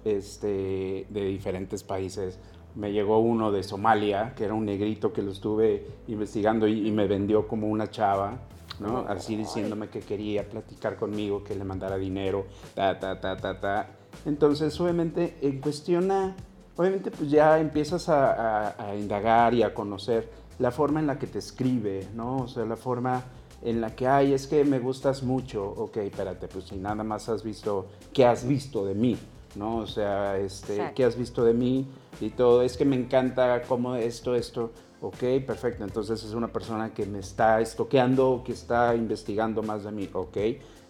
este, 0.04 1.08
de 1.10 1.26
diferentes 1.26 1.84
países. 1.84 2.40
Me 2.76 2.92
llegó 2.92 3.20
uno 3.20 3.52
de 3.52 3.64
Somalia, 3.64 4.34
que 4.36 4.44
era 4.44 4.54
un 4.54 4.66
negrito 4.66 5.14
que 5.14 5.22
lo 5.22 5.32
estuve 5.32 5.88
investigando 6.08 6.68
y, 6.68 6.88
y 6.88 6.92
me 6.92 7.08
vendió 7.08 7.48
como 7.48 7.68
una 7.68 7.90
chava, 7.90 8.38
¿no? 8.82 9.00
Así 9.08 9.38
diciéndome 9.38 9.88
que 9.88 10.02
quería 10.02 10.48
platicar 10.48 10.98
conmigo, 10.98 11.44
que 11.44 11.56
le 11.56 11.64
mandara 11.64 11.98
dinero, 11.98 12.46
ta, 12.76 13.00
ta, 13.00 13.20
ta, 13.20 13.38
ta, 13.38 13.60
ta. 13.60 13.90
Entonces, 14.26 14.80
obviamente, 14.80 15.38
en 15.42 15.62
cuestión 15.62 16.12
a, 16.12 16.36
obviamente, 16.76 17.12
pues 17.12 17.30
ya 17.30 17.60
empiezas 17.60 18.10
a, 18.10 18.68
a- 18.70 18.90
a 18.90 18.96
indagar 18.96 19.54
y 19.54 19.64
a 19.64 19.74
conocer 19.74 20.30
la 20.60 20.72
forma 20.72 21.00
en 21.00 21.08
la 21.08 21.20
que 21.20 21.28
te 21.28 21.40
escribe, 21.40 22.08
¿no? 22.16 22.38
O 22.38 22.48
sea, 22.48 22.66
la 22.66 22.76
forma 22.76 23.24
en 23.64 23.82
la 23.82 23.96
que, 23.96 24.08
ay, 24.08 24.34
es 24.34 24.48
que 24.48 24.64
me 24.66 24.80
gustas 24.80 25.24
mucho, 25.24 25.64
ok, 25.66 25.98
espérate, 25.98 26.48
pues 26.48 26.66
si 26.66 26.76
nada 26.78 27.04
más 27.04 27.30
has 27.30 27.44
visto, 27.44 27.88
¿qué 28.14 28.26
has 28.26 28.48
visto 28.48 28.86
de 28.86 28.94
mí? 28.96 29.18
¿No? 29.56 29.78
O 29.78 29.88
sea, 29.88 30.38
este, 30.38 30.74
Exacto. 30.76 30.94
¿qué 30.96 31.06
has 31.06 31.16
visto 31.16 31.44
de 31.44 31.54
mí? 31.54 31.88
Y 32.22 32.30
todo, 32.32 32.62
es 32.62 32.78
que 32.78 32.86
me 32.86 32.96
encanta 32.96 33.64
cómo 33.68 33.96
esto, 33.96 34.36
esto, 34.36 34.72
ok, 35.02 35.44
perfecto, 35.46 35.84
entonces 35.84 36.24
es 36.24 36.34
una 36.34 36.48
persona 36.50 36.94
que 36.94 37.06
me 37.08 37.20
está 37.20 37.60
estoqueando, 37.62 38.44
que 38.46 38.52
está 38.52 38.94
investigando 38.96 39.64
más 39.64 39.84
de 39.84 39.92
mí, 39.92 40.10
ok. 40.14 40.38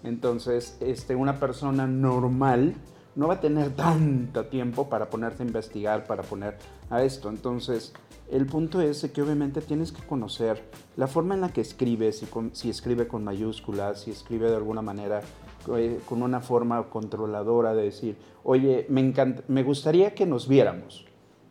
Entonces, 0.03 0.77
este, 0.81 1.15
una 1.15 1.39
persona 1.39 1.87
normal 1.87 2.73
no 3.17 3.27
va 3.27 3.33
a 3.33 3.39
tener 3.41 3.71
tanto 3.75 4.45
tiempo 4.45 4.87
para 4.87 5.09
ponerte 5.09 5.43
a 5.43 5.45
investigar, 5.45 6.05
para 6.05 6.23
poner 6.23 6.57
a 6.89 7.03
esto. 7.03 7.29
Entonces, 7.29 7.91
el 8.31 8.45
punto 8.45 8.79
es 8.79 9.09
que 9.11 9.21
obviamente 9.21 9.59
tienes 9.61 9.91
que 9.91 10.05
conocer 10.05 10.63
la 10.95 11.07
forma 11.07 11.33
en 11.33 11.41
la 11.41 11.49
que 11.49 11.61
escribe, 11.61 12.11
si, 12.13 12.69
escribe 12.69 13.07
con 13.07 13.23
mayúsculas, 13.23 14.01
si 14.01 14.11
escribe 14.11 14.49
de 14.49 14.55
alguna 14.55 14.83
manera 14.83 15.21
eh, 15.75 15.99
con 16.07 16.21
una 16.21 16.41
forma 16.41 16.89
controladora 16.89 17.73
de 17.73 17.83
decir, 17.83 18.17
oye, 18.43 18.85
me, 18.89 19.13
me 19.47 19.63
gustaría 19.63 20.13
que 20.13 20.27
nos 20.27 20.47
viéramos, 20.47 21.05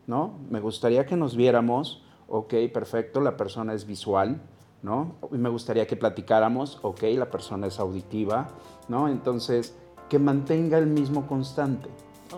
¿no? 0.06 0.38
Me 0.48 0.60
gustaría 0.60 1.04
que 1.04 1.16
nos 1.16 1.34
viéramos, 1.34 2.04
ok, 2.28 2.54
perfecto, 2.72 3.20
la 3.20 3.36
persona 3.36 3.74
es 3.74 3.86
visual, 3.86 4.40
¿no? 4.82 5.16
Me 5.32 5.48
gustaría 5.48 5.86
que 5.88 5.96
platicáramos, 5.96 6.78
ok, 6.82 7.02
la 7.16 7.28
persona 7.28 7.66
es 7.66 7.80
auditiva, 7.80 8.50
¿no? 8.88 9.08
Entonces, 9.08 9.74
que 10.08 10.18
mantenga 10.18 10.78
el 10.78 10.86
mismo 10.86 11.26
constante. 11.26 11.88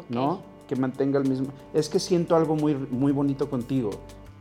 ¿no? 0.08 0.40
Que 0.66 0.76
mantenga 0.76 1.18
el 1.18 1.28
mismo. 1.28 1.48
Es 1.72 1.88
que 1.88 1.98
siento 1.98 2.36
algo 2.36 2.56
muy, 2.56 2.74
muy 2.74 3.12
bonito 3.12 3.48
contigo. 3.48 3.90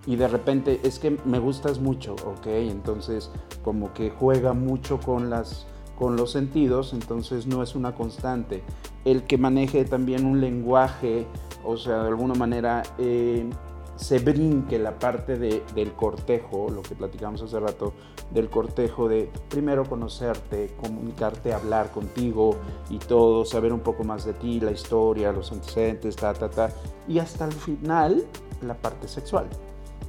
Y 0.05 0.15
de 0.15 0.27
repente 0.27 0.79
es 0.83 0.99
que 0.99 1.17
me 1.25 1.39
gustas 1.39 1.79
mucho, 1.79 2.13
¿ok? 2.13 2.47
Entonces, 2.47 3.29
como 3.63 3.93
que 3.93 4.09
juega 4.09 4.53
mucho 4.53 4.99
con, 4.99 5.29
las, 5.29 5.67
con 5.97 6.15
los 6.15 6.31
sentidos, 6.31 6.93
entonces 6.93 7.45
no 7.45 7.61
es 7.61 7.75
una 7.75 7.93
constante. 7.93 8.63
El 9.03 9.23
que 9.23 9.37
maneje 9.37 9.83
también 9.83 10.25
un 10.25 10.39
lenguaje, 10.39 11.27
o 11.65 11.75
sea, 11.75 12.03
de 12.03 12.07
alguna 12.07 12.35
manera 12.35 12.83
eh, 12.97 13.49
se 13.97 14.19
brinque 14.19 14.79
la 14.79 14.97
parte 14.97 15.37
de- 15.37 15.63
del 15.75 15.93
cortejo, 15.93 16.69
lo 16.69 16.81
que 16.81 16.95
platicamos 16.95 17.41
hace 17.41 17.59
rato, 17.59 17.93
del 18.31 18.49
cortejo 18.49 19.07
de 19.07 19.29
primero 19.49 19.83
conocerte, 19.85 20.73
comunicarte, 20.81 21.53
hablar 21.53 21.91
contigo 21.91 22.55
y 22.89 22.99
todo, 22.99 23.43
saber 23.45 23.73
un 23.73 23.79
poco 23.81 24.03
más 24.03 24.25
de 24.25 24.33
ti, 24.33 24.59
la 24.59 24.71
historia, 24.71 25.31
los 25.31 25.51
antecedentes, 25.51 26.15
ta, 26.15 26.33
ta, 26.33 26.49
ta, 26.49 26.69
y 27.07 27.19
hasta 27.19 27.45
el 27.45 27.53
final 27.53 28.25
la 28.61 28.75
parte 28.75 29.07
sexual. 29.07 29.47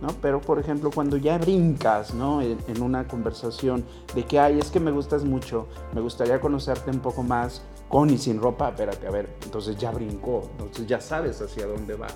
¿No? 0.00 0.08
Pero, 0.22 0.40
por 0.40 0.60
ejemplo, 0.60 0.92
cuando 0.94 1.16
ya 1.16 1.38
brincas 1.38 2.14
¿no? 2.14 2.40
en, 2.40 2.56
una 2.80 3.08
conversación 3.08 3.84
de 4.14 4.24
que, 4.24 4.38
ay, 4.38 4.56
es 4.60 4.70
que 4.70 4.78
me 4.78 4.92
gustas 4.92 5.24
mucho, 5.24 5.66
me 5.92 6.00
gustaría 6.00 6.40
conocerte 6.40 6.92
un 6.92 7.00
poco 7.00 7.24
más 7.24 7.62
con 7.88 8.08
y 8.08 8.16
sin 8.16 8.40
ropa, 8.40 8.68
espérate, 8.68 9.08
a 9.08 9.10
ver, 9.10 9.28
entonces 9.42 9.76
ya 9.76 9.90
brincó, 9.90 10.42
entonces 10.52 10.86
ya 10.86 11.00
sabes 11.00 11.42
hacia 11.42 11.66
dónde 11.66 11.96
va, 11.96 12.06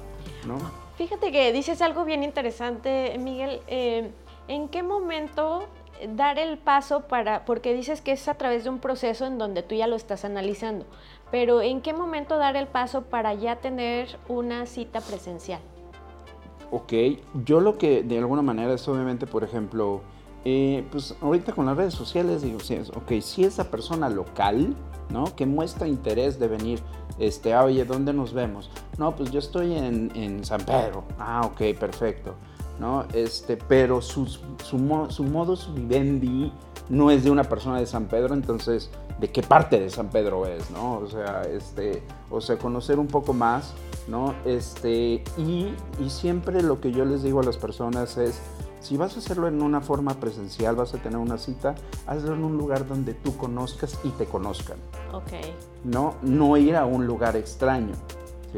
¿no? 0.47 0.59
Fíjate 0.97 1.33
que 1.33 1.53
dices 1.53 1.83
algo 1.83 2.05
bien 2.05 2.23
interesante, 2.23 3.17
Miguel. 3.19 3.61
eh, 3.67 4.11
¿En 4.49 4.69
qué 4.69 4.83
momento 4.83 5.69
dar 6.17 6.39
el 6.39 6.59
paso 6.59 7.03
para, 7.03 7.45
porque 7.45 7.75
dices 7.75 8.01
que 8.01 8.13
es 8.13 8.29
a 8.29 8.35
través 8.35 8.65
de 8.65 8.71
un 8.71 8.79
proceso 8.79 9.27
en 9.27 9.39
donde 9.39 9.63
tú 9.63 9.75
ya 9.75 9.87
lo 9.87 9.97
estás 9.97 10.25
analizando, 10.25 10.85
pero 11.31 11.63
¿en 11.63 11.81
qué 11.81 11.93
momento 11.93 12.39
dar 12.39 12.57
el 12.57 12.67
paso 12.67 13.03
para 13.03 13.35
ya 13.35 13.57
tener 13.57 14.09
una 14.29 14.67
cita 14.67 15.01
presencial? 15.01 15.61
Ok, 16.71 16.93
yo 17.45 17.61
lo 17.61 17.77
que 17.77 18.03
de 18.03 18.19
alguna 18.19 18.43
manera 18.43 18.73
es 18.73 18.89
obviamente, 18.89 19.27
por 19.27 19.45
ejemplo, 19.45 20.01
eh, 20.45 20.85
pues 20.91 21.15
ahorita 21.21 21.53
con 21.53 21.67
las 21.67 21.77
redes 21.77 21.95
sociales 21.95 22.43
digo, 22.43 22.59
sí, 22.61 22.79
ok, 22.95 23.21
si 23.21 23.45
esa 23.45 23.71
persona 23.71 24.09
local, 24.09 24.75
¿no? 25.11 25.37
Que 25.37 25.47
muestra 25.47 25.87
interés 25.87 26.39
de 26.39 26.49
venir, 26.49 26.81
este, 27.19 27.55
ah, 27.55 27.65
oye, 27.65 27.85
¿dónde 27.85 28.13
nos 28.13 28.33
vemos? 28.33 28.71
No, 28.99 29.15
pues 29.17 29.31
yo 29.31 29.39
estoy 29.39 29.77
en, 29.77 30.11
en 30.15 30.45
San 30.45 30.61
Pedro. 30.61 31.05
Ah, 31.19 31.43
ok, 31.45 31.79
perfecto, 31.79 32.35
¿no? 32.79 33.05
Este, 33.13 33.57
pero 33.57 34.01
su, 34.01 34.27
su, 34.27 35.07
su 35.09 35.25
modus 35.25 35.73
vivendi 35.75 36.53
no 36.89 37.11
es 37.11 37.25
de 37.25 37.31
una 37.31 37.45
persona 37.45 37.79
de 37.79 37.87
San 37.87 38.07
Pedro, 38.07 38.35
entonces, 38.35 38.91
¿de 39.21 39.31
qué 39.31 39.43
parte 39.43 39.81
de 39.81 39.89
San 39.91 40.11
Pedro 40.11 40.47
es, 40.47 40.71
no? 40.71 40.99
O 40.99 41.07
sea, 41.07 41.43
este, 41.43 42.03
o 42.31 42.41
sea, 42.41 42.59
conocer 42.59 42.99
un 42.99 43.07
poco 43.07 43.33
más, 43.33 43.73
¿no? 44.09 44.35
Este, 44.45 45.23
y, 45.39 45.75
y 46.01 46.11
siempre 46.11 46.63
lo 46.63 46.81
que 46.81 46.93
yo 46.93 47.05
les 47.05 47.23
digo 47.23 47.41
a 47.41 47.45
las 47.45 47.57
personas 47.57 48.19
es, 48.19 48.41
si 48.83 48.97
vas 48.97 49.15
a 49.17 49.21
hacerlo 49.21 49.49
en 49.49 49.63
una 49.63 49.81
forma 49.81 50.15
presencial, 50.15 50.75
vas 50.77 50.93
a 50.95 50.99
tener 50.99 51.19
una 51.19 51.39
cita, 51.39 51.75
hazlo 52.07 52.35
en 52.35 52.45
un 52.45 52.59
lugar 52.59 52.87
donde 52.87 53.15
tú 53.15 53.37
conozcas 53.37 53.99
y 54.05 54.09
te 54.11 54.27
conozcan, 54.27 54.79
Ok. 55.13 55.33
¿no? 55.85 56.17
No 56.23 56.57
ir 56.57 56.77
a 56.77 56.85
un 56.85 57.07
lugar 57.07 57.37
extraño, 57.37 57.95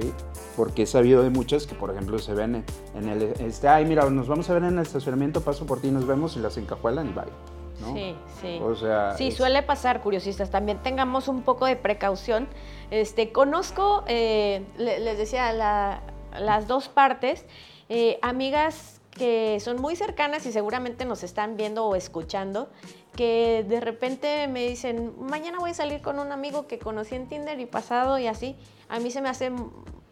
¿sí? 0.00 0.12
Porque 0.56 0.82
he 0.82 0.86
sabido 0.86 1.22
de 1.22 1.30
muchas 1.30 1.66
que, 1.66 1.74
por 1.74 1.90
ejemplo, 1.90 2.18
se 2.18 2.32
ven 2.32 2.64
en, 2.94 3.08
el, 3.08 3.22
este, 3.40 3.68
ay, 3.68 3.84
mira, 3.84 4.08
nos 4.08 4.26
vamos 4.28 4.48
a 4.50 4.54
ver 4.54 4.64
en 4.64 4.78
el 4.78 4.82
estacionamiento, 4.86 5.40
paso 5.42 5.66
por 5.66 5.80
ti, 5.80 5.90
nos 5.90 6.06
vemos 6.06 6.36
y 6.36 6.40
las 6.40 6.56
encajuelan 6.56 7.08
y 7.08 7.12
bye, 7.12 7.24
¿no? 7.80 7.92
Sí, 7.92 8.14
sí. 8.40 8.58
O 8.62 8.74
sea, 8.76 9.16
Sí, 9.18 9.28
es- 9.28 9.36
suele 9.36 9.62
pasar, 9.62 10.00
curiosistas. 10.00 10.50
También 10.50 10.78
tengamos 10.82 11.28
un 11.28 11.42
poco 11.42 11.66
de 11.66 11.74
precaución. 11.76 12.46
Este, 12.90 13.30
conozco, 13.32 14.04
eh, 14.06 14.64
le- 14.78 15.00
les 15.00 15.18
decía, 15.18 15.52
la- 15.52 16.00
las 16.38 16.66
dos 16.68 16.88
partes, 16.88 17.44
eh, 17.88 18.18
amigas 18.22 19.00
que 19.14 19.58
son 19.60 19.80
muy 19.80 19.96
cercanas 19.96 20.44
y 20.46 20.52
seguramente 20.52 21.04
nos 21.04 21.22
están 21.22 21.56
viendo 21.56 21.86
o 21.86 21.94
escuchando, 21.94 22.68
que 23.16 23.64
de 23.68 23.80
repente 23.80 24.48
me 24.48 24.66
dicen, 24.66 25.14
mañana 25.18 25.58
voy 25.58 25.70
a 25.70 25.74
salir 25.74 26.00
con 26.02 26.18
un 26.18 26.32
amigo 26.32 26.66
que 26.66 26.78
conocí 26.78 27.14
en 27.14 27.28
Tinder 27.28 27.58
y 27.60 27.66
pasado 27.66 28.18
y 28.18 28.26
así. 28.26 28.56
A 28.88 28.98
mí 28.98 29.10
se 29.10 29.20
me 29.20 29.28
hace 29.28 29.52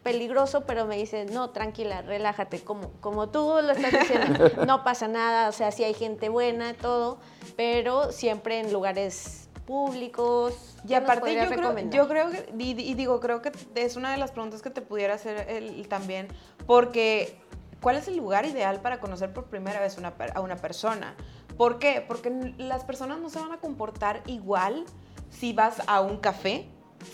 peligroso, 0.03 0.65
pero 0.65 0.85
me 0.85 0.97
dicen, 0.97 1.33
no, 1.33 1.49
tranquila, 1.49 2.01
relájate, 2.01 2.61
como, 2.61 2.91
como 3.01 3.29
tú 3.29 3.59
lo 3.61 3.71
estás 3.71 3.91
diciendo, 3.91 4.51
no 4.67 4.83
pasa 4.83 5.07
nada, 5.07 5.49
o 5.49 5.51
sea, 5.51 5.71
sí 5.71 5.83
hay 5.83 5.93
gente 5.93 6.29
buena, 6.29 6.73
todo, 6.73 7.17
pero 7.55 8.11
siempre 8.11 8.59
en 8.59 8.71
lugares 8.71 9.49
públicos. 9.65 10.77
Y 10.83 10.89
¿qué 10.89 10.99
nos 10.99 11.09
aparte 11.09 11.33
yo 11.33 11.49
creo, 11.49 11.89
yo 11.89 12.07
creo 12.07 12.29
que, 12.29 12.53
y, 12.57 12.71
y 12.71 12.93
digo, 12.95 13.19
creo 13.21 13.41
que 13.41 13.51
es 13.75 13.95
una 13.95 14.11
de 14.11 14.17
las 14.17 14.31
preguntas 14.31 14.61
que 14.61 14.69
te 14.69 14.81
pudiera 14.81 15.13
hacer 15.13 15.45
él 15.49 15.87
también, 15.87 16.27
porque 16.65 17.37
¿cuál 17.83 17.97
es 17.97 18.07
el 18.07 18.17
lugar 18.17 18.45
ideal 18.45 18.81
para 18.81 18.99
conocer 18.99 19.33
por 19.33 19.45
primera 19.45 19.79
vez 19.79 19.97
una 19.97 20.13
a 20.33 20.41
una 20.41 20.55
persona? 20.55 21.15
¿Por 21.57 21.77
qué? 21.77 22.03
Porque 22.07 22.55
las 22.57 22.83
personas 22.83 23.19
no 23.19 23.29
se 23.29 23.39
van 23.39 23.51
a 23.51 23.57
comportar 23.57 24.23
igual 24.25 24.85
si 25.29 25.53
vas 25.53 25.83
a 25.85 26.01
un 26.01 26.17
café, 26.17 26.67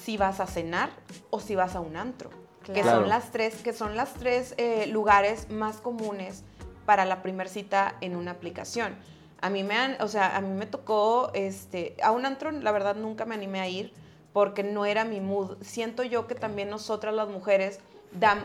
si 0.04 0.16
vas 0.16 0.40
a 0.40 0.48
cenar 0.48 0.92
o 1.32 1.42
si 1.42 1.56
vas 1.56 1.76
a 1.76 1.82
un 1.82 1.98
antro, 1.98 2.30
que 2.64 2.84
son 2.84 3.10
las 3.10 3.32
tres, 3.32 3.56
que 3.56 3.74
son 3.74 3.98
las 3.98 4.14
tres 4.14 4.54
eh, 4.58 4.86
lugares 4.88 5.50
más 5.50 5.78
comunes 5.78 6.44
para 6.86 7.04
la 7.06 7.22
primera 7.22 7.50
cita 7.50 7.96
en 8.00 8.16
una 8.16 8.32
aplicación. 8.32 8.96
A 9.42 9.50
mí 9.50 9.64
me 9.64 9.76
han, 9.76 10.02
o 10.02 10.08
sea, 10.08 10.36
a 10.36 10.42
mí 10.42 10.50
me 10.50 10.68
tocó, 10.68 11.32
este, 11.34 11.98
a 12.04 12.12
un 12.12 12.26
antro, 12.26 12.52
la 12.52 12.72
verdad 12.72 12.96
nunca 12.96 13.26
me 13.26 13.36
animé 13.36 13.60
a 13.60 13.68
ir 13.68 13.94
porque 14.34 14.64
no 14.64 14.86
era 14.86 15.06
mi 15.06 15.20
mood. 15.20 15.58
Siento 15.62 16.04
yo 16.04 16.28
que 16.28 16.36
también 16.36 16.70
nosotras 16.70 17.14
las 17.16 17.30
mujeres 17.30 17.80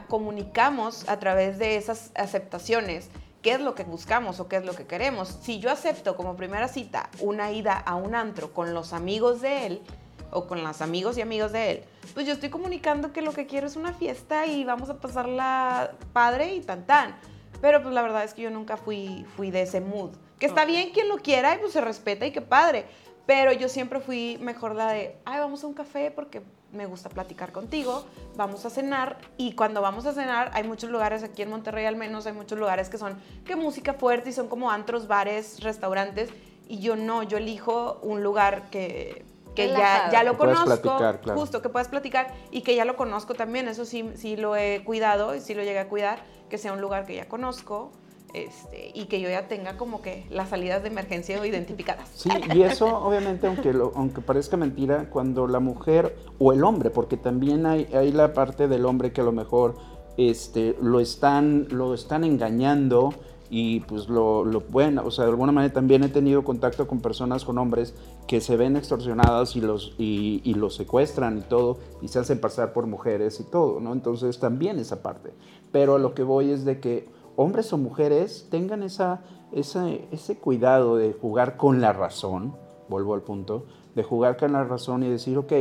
comunicamos 0.09 1.09
a 1.09 1.18
través 1.18 1.59
de 1.59 1.77
esas 1.77 2.11
aceptaciones 2.14 3.11
qué 3.44 3.53
es 3.53 3.61
lo 3.61 3.74
que 3.74 3.85
buscamos 3.85 4.40
o 4.40 4.48
qué 4.48 4.57
es 4.57 4.64
lo 4.64 4.74
que 4.74 4.87
queremos. 4.87 5.29
Si 5.42 5.61
yo 5.61 5.70
acepto 5.70 6.16
como 6.16 6.35
primera 6.35 6.66
cita 6.66 7.11
una 7.20 7.53
ida 7.53 7.74
a 7.74 7.94
un 7.94 8.14
antro 8.14 8.55
con 8.55 8.72
los 8.72 8.94
amigos 8.94 9.42
de 9.42 9.66
él 9.66 9.83
o 10.31 10.46
con 10.46 10.64
los 10.64 10.81
amigos 10.81 11.18
y 11.18 11.20
amigos 11.20 11.53
de 11.53 11.70
él, 11.70 11.85
pues 12.14 12.27
yo 12.27 12.33
estoy 12.33 12.48
comunicando 12.48 13.12
que 13.12 13.20
lo 13.20 13.33
que 13.33 13.46
quiero 13.46 13.66
es 13.66 13.77
una 13.77 13.92
fiesta 13.92 14.46
y 14.46 14.64
vamos 14.64 14.88
a 14.88 14.98
pasarla 14.98 15.92
padre 16.14 16.55
y 16.55 16.61
tan 16.61 16.87
tan. 16.87 17.16
Pero 17.61 17.83
pues 17.83 17.94
la 17.94 18.00
verdad 18.00 18.24
es 18.24 18.33
que 18.33 18.42
yo 18.42 18.50
nunca 18.50 18.79
fui, 18.79 19.27
fui 19.37 19.50
de 19.50 19.62
ese 19.62 19.83
mood. 19.83 20.11
Que 20.38 20.46
está 20.46 20.64
bien 20.64 20.90
quien 20.90 21.09
lo 21.09 21.18
quiera 21.18 21.55
y 21.55 21.59
pues 21.59 21.72
se 21.72 21.83
respeta 21.83 22.27
y 22.27 22.33
qué 22.33 22.40
padre. 22.40 22.87
Pero 23.27 23.53
yo 23.53 23.68
siempre 23.68 24.00
fui 24.00 24.38
mejor 24.40 24.74
la 24.74 24.92
de, 24.92 25.16
ay, 25.24 25.38
vamos 25.38 25.64
a 25.64 25.66
un 25.66 25.74
café 25.74 26.11
porque 26.11 26.42
me 26.75 26.87
gusta 26.87 27.09
platicar 27.09 27.53
contigo, 27.53 28.05
vamos 28.37 28.65
a 28.65 28.71
cenar 28.71 29.19
y 29.37 29.53
cuando 29.53 29.81
vamos 29.81 30.07
a 30.07 30.13
cenar 30.13 30.51
hay 30.55 30.65
muchos 30.65 30.91
lugares 30.91 31.23
aquí 31.23 31.43
en 31.43 31.51
Monterrey 31.51 31.87
al 31.87 31.97
menos, 31.97 32.27
hay 32.27 32.33
muchos 32.33 32.59
lugares 32.59 32.89
que 32.89 32.99
son 32.99 33.19
que 33.45 33.57
música 33.57 33.95
fuerte 33.95 34.31
y 34.31 34.33
son 34.33 34.49
como 34.49 34.71
antros, 34.71 35.07
bares, 35.07 35.63
restaurantes 35.63 36.31
y 36.69 36.81
yo 36.81 36.97
no, 36.97 37.23
yo 37.23 37.39
elijo 37.39 37.99
un 38.03 38.23
lugar 38.23 38.71
que, 38.71 39.25
que 39.55 39.69
ya, 39.69 40.11
ya 40.11 40.25
lo 40.25 40.33
Que 40.33 40.39
conozco, 40.39 40.65
platicar, 40.65 41.21
claro. 41.21 41.41
justo 41.41 41.63
que 41.63 41.69
puedas 41.69 41.89
platicar 41.89 42.35
y 42.51 42.63
que 42.63 42.75
ya 42.75 42.85
lo 42.85 42.97
conozco 42.97 43.35
también, 43.35 43.69
eso 43.69 43.85
sí, 43.85 44.11
sí 44.15 44.37
lo 44.37 44.57
he 44.57 44.83
cuidado 44.85 45.35
y 45.35 45.41
sí 45.41 45.55
lo 45.55 45.63
llegué 45.63 45.79
a 45.79 45.89
cuidar, 45.89 46.25
que 46.49 46.59
sea 46.59 46.73
un 46.73 46.81
lugar 46.81 47.07
que 47.07 47.15
ya 47.15 47.29
conozco. 47.29 47.93
Este, 48.35 48.90
y 48.92 49.05
que 49.05 49.20
yo 49.20 49.29
ya 49.29 49.47
tenga 49.47 49.77
como 49.77 50.03
que 50.03 50.27
las 50.29 50.49
salidas 50.49 50.83
de 50.83 50.88
emergencia 50.88 51.44
identificadas. 51.47 52.09
Sí, 52.14 52.29
y 52.53 52.62
eso 52.62 52.87
obviamente, 53.07 53.47
aunque, 53.47 53.73
lo- 53.73 53.92
aunque 53.94 54.20
parezca 54.20 54.57
mentira, 54.57 55.09
cuando 55.09 55.47
la 55.47 55.61
mujer 55.61 56.16
o 56.40 56.53
el 56.53 56.64
hombre, 56.64 56.90
porque 56.90 57.16
también 57.16 57.64
hay, 57.64 57.87
hay 57.94 58.11
la 58.11 58.35
parte 58.35 58.66
del 58.66 58.87
hombre 58.87 59.12
que 59.12 59.20
a 59.20 59.25
lo 59.25 59.31
mejor 59.33 59.77
este, 60.16 60.77
lo, 60.83 60.99
están, 61.01 61.68
lo 61.70 61.94
están 61.94 62.25
engañando 62.25 63.14
y 63.51 63.81
pues 63.81 64.09
lo, 64.09 64.44
lo 64.44 64.62
pueden, 64.62 64.99
o 64.99 65.11
sea, 65.12 65.27
de 65.27 65.31
alguna 65.31 65.53
manera 65.53 65.73
también 65.73 66.03
he 66.03 66.09
tenido 66.09 66.42
contacto 66.42 66.88
con 66.88 67.01
personas, 67.01 67.44
con 67.44 67.57
hombres 67.59 67.94
que 68.27 68.40
se 68.40 68.57
ven 68.57 68.77
extorsionadas 68.77 69.55
y 69.55 69.61
los, 69.61 69.94
y, 69.97 70.40
y 70.44 70.55
los 70.55 70.75
secuestran 70.75 71.38
y 71.38 71.42
todo, 71.42 71.79
y 72.03 72.09
se 72.09 72.18
hacen 72.18 72.40
pasar 72.40 72.73
por 72.73 72.87
mujeres 72.88 73.38
y 73.38 73.44
todo, 73.44 73.79
¿no? 73.79 73.92
Entonces 73.92 74.40
también 74.40 74.81
esa 74.81 75.03
parte. 75.03 75.31
Pero 75.70 75.97
a 75.97 75.99
lo 76.01 76.14
que 76.14 76.25
voy 76.25 76.51
es 76.51 76.64
de 76.64 76.81
que 76.81 77.07
hombres 77.37 77.73
o 77.73 77.79
mujeres 77.79 78.47
tengan 78.51 78.83
esa, 78.83 79.20
esa- 79.53 79.88
ese 80.12 80.37
cuidado 80.38 80.97
de 80.97 81.12
jugar 81.12 81.57
con 81.57 81.81
la 81.81 81.92
razón, 81.92 82.55
vuelvo 82.88 83.14
al 83.14 83.23
punto, 83.23 83.64
de 83.94 84.03
jugar 84.03 84.37
con 84.37 84.53
la 84.53 84.64
razón 84.64 85.03
y 85.03 85.09
decir, 85.09 85.38
ok, 85.38 85.53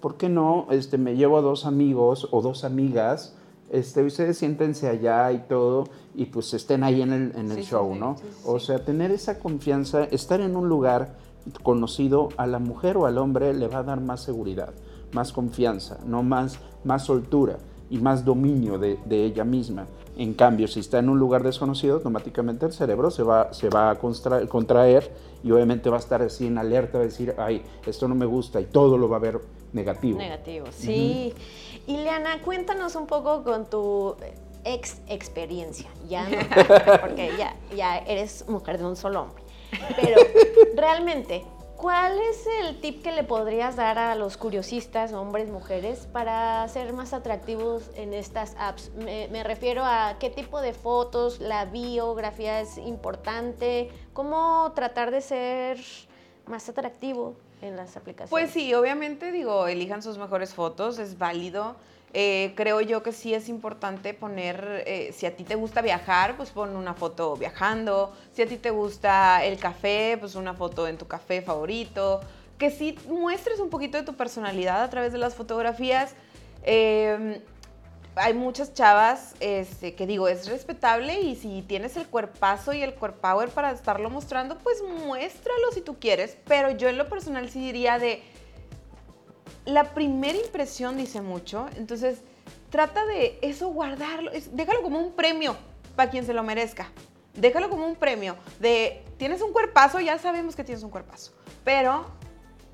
¿por 0.00 0.16
qué 0.16 0.28
no 0.28 0.66
este, 0.70 0.98
me 0.98 1.16
llevo 1.16 1.38
a 1.38 1.42
dos 1.42 1.66
amigos 1.66 2.28
o 2.30 2.42
dos 2.42 2.64
amigas? 2.64 3.36
Este, 3.70 4.02
ustedes 4.04 4.38
siéntense 4.38 4.88
allá 4.88 5.32
y 5.32 5.38
todo, 5.48 5.84
y 6.14 6.26
pues 6.26 6.52
estén 6.54 6.84
ahí 6.84 7.02
en 7.02 7.12
el, 7.12 7.32
en 7.36 7.50
el 7.50 7.58
Sí, 7.58 7.64
show, 7.64 7.92
sí, 7.94 7.98
¿no? 7.98 8.16
sí, 8.18 8.24
O 8.46 8.58
sea, 8.60 8.84
tener 8.84 9.10
esa 9.10 9.38
confianza, 9.38 10.04
estar 10.04 10.40
en 10.40 10.56
un 10.56 10.68
lugar 10.68 11.16
conocido 11.62 12.28
a 12.36 12.46
la 12.46 12.58
mujer 12.58 12.96
o 12.96 13.06
al 13.06 13.18
hombre 13.18 13.52
le 13.54 13.68
va 13.68 13.78
a 13.78 13.82
dar 13.82 14.00
más 14.00 14.22
seguridad, 14.22 14.72
más 15.12 15.32
confianza, 15.32 15.98
no 16.06 16.22
más, 16.22 16.58
más 16.84 17.04
soltura 17.04 17.58
y 17.94 17.98
más 17.98 18.24
dominio 18.24 18.76
de, 18.78 18.98
de 19.04 19.24
ella 19.24 19.44
misma. 19.44 19.86
En 20.16 20.34
cambio, 20.34 20.66
si 20.68 20.80
está 20.80 20.98
en 20.98 21.08
un 21.08 21.18
lugar 21.18 21.42
desconocido, 21.42 21.94
automáticamente 21.96 22.66
el 22.66 22.72
cerebro 22.72 23.10
se 23.10 23.22
va, 23.22 23.52
se 23.52 23.68
va 23.68 23.90
a 23.90 23.98
constra- 24.00 24.46
contraer 24.48 25.10
y 25.42 25.50
obviamente 25.52 25.90
va 25.90 25.96
a 25.96 26.00
estar 26.00 26.22
así 26.22 26.46
en 26.46 26.58
alerta, 26.58 26.98
va 26.98 27.04
a 27.04 27.06
decir, 27.06 27.34
ay, 27.38 27.62
esto 27.86 28.08
no 28.08 28.14
me 28.14 28.26
gusta 28.26 28.60
y 28.60 28.64
todo 28.64 28.96
lo 28.98 29.08
va 29.08 29.16
a 29.16 29.20
ver 29.20 29.40
negativo. 29.72 30.18
Negativo, 30.18 30.66
sí. 30.70 31.32
Y 31.86 31.96
Leana, 31.98 32.40
cuéntanos 32.42 32.94
un 32.96 33.06
poco 33.06 33.42
con 33.44 33.66
tu 33.66 34.14
ex 34.64 35.00
experiencia, 35.08 35.88
ya 36.08 36.28
no, 36.28 36.36
porque 37.00 37.30
ya, 37.38 37.54
ya 37.76 37.98
eres 37.98 38.48
mujer 38.48 38.78
de 38.78 38.86
un 38.86 38.96
solo 38.96 39.22
hombre. 39.22 39.42
Pero 40.00 40.16
realmente, 40.76 41.44
¿cuál 41.84 42.18
es 42.18 42.46
el 42.62 42.80
tip 42.80 43.02
que 43.02 43.12
le 43.12 43.24
podrías 43.24 43.76
dar 43.76 43.98
a 43.98 44.14
los 44.14 44.38
curiosistas, 44.38 45.12
hombres, 45.12 45.50
mujeres, 45.50 46.08
para 46.10 46.66
ser 46.68 46.94
más 46.94 47.12
atractivos 47.12 47.90
en 47.94 48.14
estas 48.14 48.56
apps? 48.58 48.90
Me, 48.94 49.44
refiero 49.44 49.84
a 49.84 50.16
qué 50.18 50.30
tipo 50.30 50.62
de 50.62 50.72
fotos, 50.72 51.40
la 51.40 51.66
biografía 51.66 52.62
es 52.62 52.78
importante, 52.78 53.90
cómo 54.14 54.72
tratar 54.74 55.10
de 55.10 55.20
ser 55.20 55.78
más 56.46 56.66
atractivo 56.70 57.36
en 57.60 57.76
las 57.76 57.98
aplicaciones. 57.98 58.30
Pues 58.30 58.50
sí, 58.50 58.72
obviamente 58.72 59.30
digo, 59.30 59.66
elijan 59.66 60.02
sus 60.02 60.16
mejores 60.16 60.54
fotos, 60.54 60.98
es 60.98 61.18
válido. 61.18 61.76
Eh, 62.16 62.52
creo 62.54 62.80
yo 62.80 63.02
que 63.02 63.10
sí 63.10 63.34
es 63.34 63.48
importante 63.48 64.14
poner, 64.14 64.84
eh, 64.86 65.12
si 65.12 65.26
a 65.26 65.34
ti 65.34 65.42
te 65.42 65.56
gusta 65.56 65.82
viajar, 65.82 66.36
pues 66.36 66.50
pon 66.50 66.76
una 66.76 66.94
foto 66.94 67.36
viajando. 67.36 68.14
Si 68.32 68.40
a 68.40 68.46
ti 68.46 68.56
te 68.56 68.70
gusta 68.70 69.44
el 69.44 69.58
café, 69.58 70.16
pues 70.20 70.36
una 70.36 70.54
foto 70.54 70.86
en 70.86 70.96
tu 70.96 71.08
café 71.08 71.42
favorito. 71.42 72.20
Que 72.56 72.70
sí 72.70 72.96
muestres 73.08 73.58
un 73.58 73.68
poquito 73.68 73.98
de 73.98 74.04
tu 74.04 74.14
personalidad 74.14 74.82
a 74.82 74.90
través 74.90 75.12
de 75.12 75.18
las 75.18 75.34
fotografías. 75.34 76.14
Eh, 76.62 77.42
hay 78.16 78.32
muchas 78.32 78.74
chavas 78.74 79.34
este, 79.40 79.94
que 79.94 80.06
digo, 80.06 80.28
es 80.28 80.48
respetable 80.48 81.20
y 81.20 81.34
si 81.34 81.62
tienes 81.62 81.96
el 81.96 82.06
cuerpazo 82.06 82.72
y 82.72 82.82
el 82.82 82.94
core 82.94 83.14
power 83.14 83.48
para 83.48 83.72
estarlo 83.72 84.08
mostrando, 84.08 84.56
pues 84.58 84.82
muéstralo 85.04 85.72
si 85.72 85.80
tú 85.80 85.98
quieres. 85.98 86.36
Pero 86.46 86.70
yo 86.70 86.88
en 86.88 86.98
lo 86.98 87.08
personal 87.08 87.50
sí 87.50 87.60
diría 87.60 87.98
de, 87.98 88.22
la 89.64 89.94
primera 89.94 90.38
impresión 90.38 90.96
dice 90.96 91.20
mucho, 91.20 91.66
entonces 91.76 92.18
trata 92.70 93.04
de 93.06 93.38
eso 93.42 93.68
guardarlo, 93.68 94.30
es- 94.32 94.54
déjalo 94.54 94.82
como 94.82 94.98
un 95.00 95.12
premio 95.12 95.56
para 95.96 96.10
quien 96.10 96.26
se 96.26 96.34
lo 96.34 96.42
merezca. 96.42 96.88
Déjalo 97.34 97.68
como 97.68 97.86
un 97.86 97.96
premio 97.96 98.36
de, 98.60 99.04
tienes 99.16 99.40
un 99.42 99.52
cuerpazo, 99.52 100.00
ya 100.00 100.18
sabemos 100.18 100.54
que 100.54 100.62
tienes 100.64 100.84
un 100.84 100.90
cuerpazo, 100.90 101.32
pero 101.64 102.06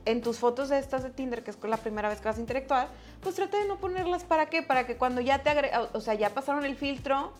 en 0.05 0.20
tus 0.22 0.38
fotos 0.38 0.68
de 0.68 0.79
estas 0.79 1.03
de 1.03 1.11
Tinder, 1.11 1.42
que 1.42 1.50
es 1.50 1.59
la 1.62 1.76
primera 1.76 2.09
vez 2.09 2.20
que 2.20 2.29
vas 2.29 2.37
a 2.38 2.40
interactuar, 2.40 2.88
pues 3.22 3.35
trata 3.37 3.59
de 3.59 3.66
no 3.66 3.76
ponerlas 3.79 4.24
para 4.24 4.46
qué, 4.46 4.62
para 4.62 4.87
que 4.87 4.96
cuando 4.96 5.20
ya 5.20 5.42
te 5.42 5.50
agre 5.50 5.70
o 5.92 6.00
sea, 6.00 6.14
ya 6.14 6.31
pasaron 6.31 6.64
el 6.64 6.76
filtro, 6.76 7.33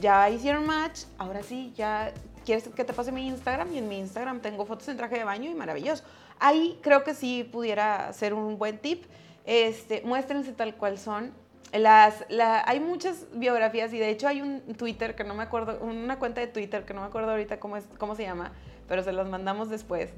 ya 0.00 0.28
hicieron 0.30 0.66
match, 0.66 1.02
ahora 1.16 1.42
sí, 1.42 1.72
ya 1.76 2.12
quieres 2.44 2.68
que 2.68 2.84
te 2.84 2.92
pase 2.92 3.12
mi 3.12 3.26
Instagram 3.26 3.72
y 3.72 3.78
en 3.78 3.88
mi 3.88 3.98
Instagram 3.98 4.40
tengo 4.40 4.64
fotos 4.66 4.88
en 4.88 4.96
traje 4.96 5.16
de 5.18 5.24
baño 5.24 5.50
y 5.50 5.54
maravilloso. 5.54 6.04
Ahí 6.40 6.78
creo 6.82 7.04
que 7.04 7.14
sí 7.14 7.44
pudiera 7.50 8.12
ser 8.12 8.34
un 8.34 8.58
buen 8.58 8.78
tip. 8.78 9.04
Este, 9.44 10.02
muéstrense 10.02 10.52
tal 10.52 10.74
cual 10.74 10.98
son. 10.98 11.32
Las, 11.72 12.24
la- 12.28 12.62
hay 12.66 12.80
muchas 12.80 13.26
biografías 13.32 13.92
y 13.92 13.98
de 13.98 14.08
hecho 14.10 14.26
hay 14.28 14.40
un 14.40 14.60
Twitter 14.76 15.14
que 15.14 15.24
no 15.24 15.34
me 15.34 15.42
acuerdo, 15.42 15.78
una 15.82 16.18
cuenta 16.18 16.40
de 16.40 16.46
Twitter 16.46 16.84
que 16.84 16.94
no 16.94 17.02
me 17.02 17.06
acuerdo 17.08 17.30
ahorita 17.32 17.60
cómo, 17.60 17.76
es, 17.76 17.84
cómo 17.98 18.14
se 18.14 18.22
llama, 18.22 18.52
pero 18.88 19.02
se 19.02 19.12
las 19.12 19.28
mandamos 19.28 19.68
después, 19.68 20.10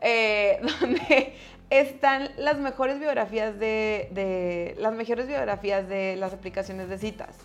eh, 0.00 0.60
donde 0.80 1.34
están 1.68 2.30
las 2.38 2.56
mejores 2.58 3.00
biografías 3.00 3.58
de, 3.58 4.08
de- 4.12 4.76
las 4.78 4.94
mejores 4.94 5.26
biografías 5.26 5.86
de 5.88 6.16
las 6.16 6.32
aplicaciones 6.32 6.88
de 6.88 6.96
citas. 6.96 7.36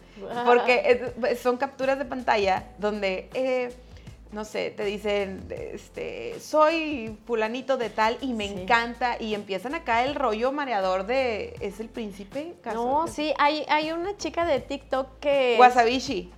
Porque 0.46 1.13
es- 1.30 1.39
son 1.39 1.58
capturas 1.58 2.00
de 2.00 2.06
pantalla 2.06 2.63
donde, 2.78 3.30
eh, 3.34 3.74
no 4.32 4.46
sé, 4.46 4.70
te 4.72 4.86
dicen, 4.86 5.44
este, 5.74 6.39
soy 6.39 7.18
fulanito 7.26 7.78
de 7.78 7.89
tal 7.89 8.18
y 8.22 8.34
me 8.34 8.48
Sí. 8.48 8.54
encanta 8.62 9.20
y 9.20 9.34
empiezan 9.34 9.74
acá 9.76 10.06
el 10.06 10.13
rollo 10.15 10.52
mareador 10.52 11.06
de, 11.08 11.56
¿es 11.62 11.80
el 11.80 11.89
príncipe? 11.89 12.54
No, 12.74 13.08
sí, 13.08 13.34
hay, 13.39 13.65
hay 13.70 13.92
una 13.92 14.15
chica 14.18 14.46
de 14.46 14.60
TikTok 14.60 15.20
que... 15.20 15.54
es- 15.56 15.60
Wasabishi. 15.60 16.32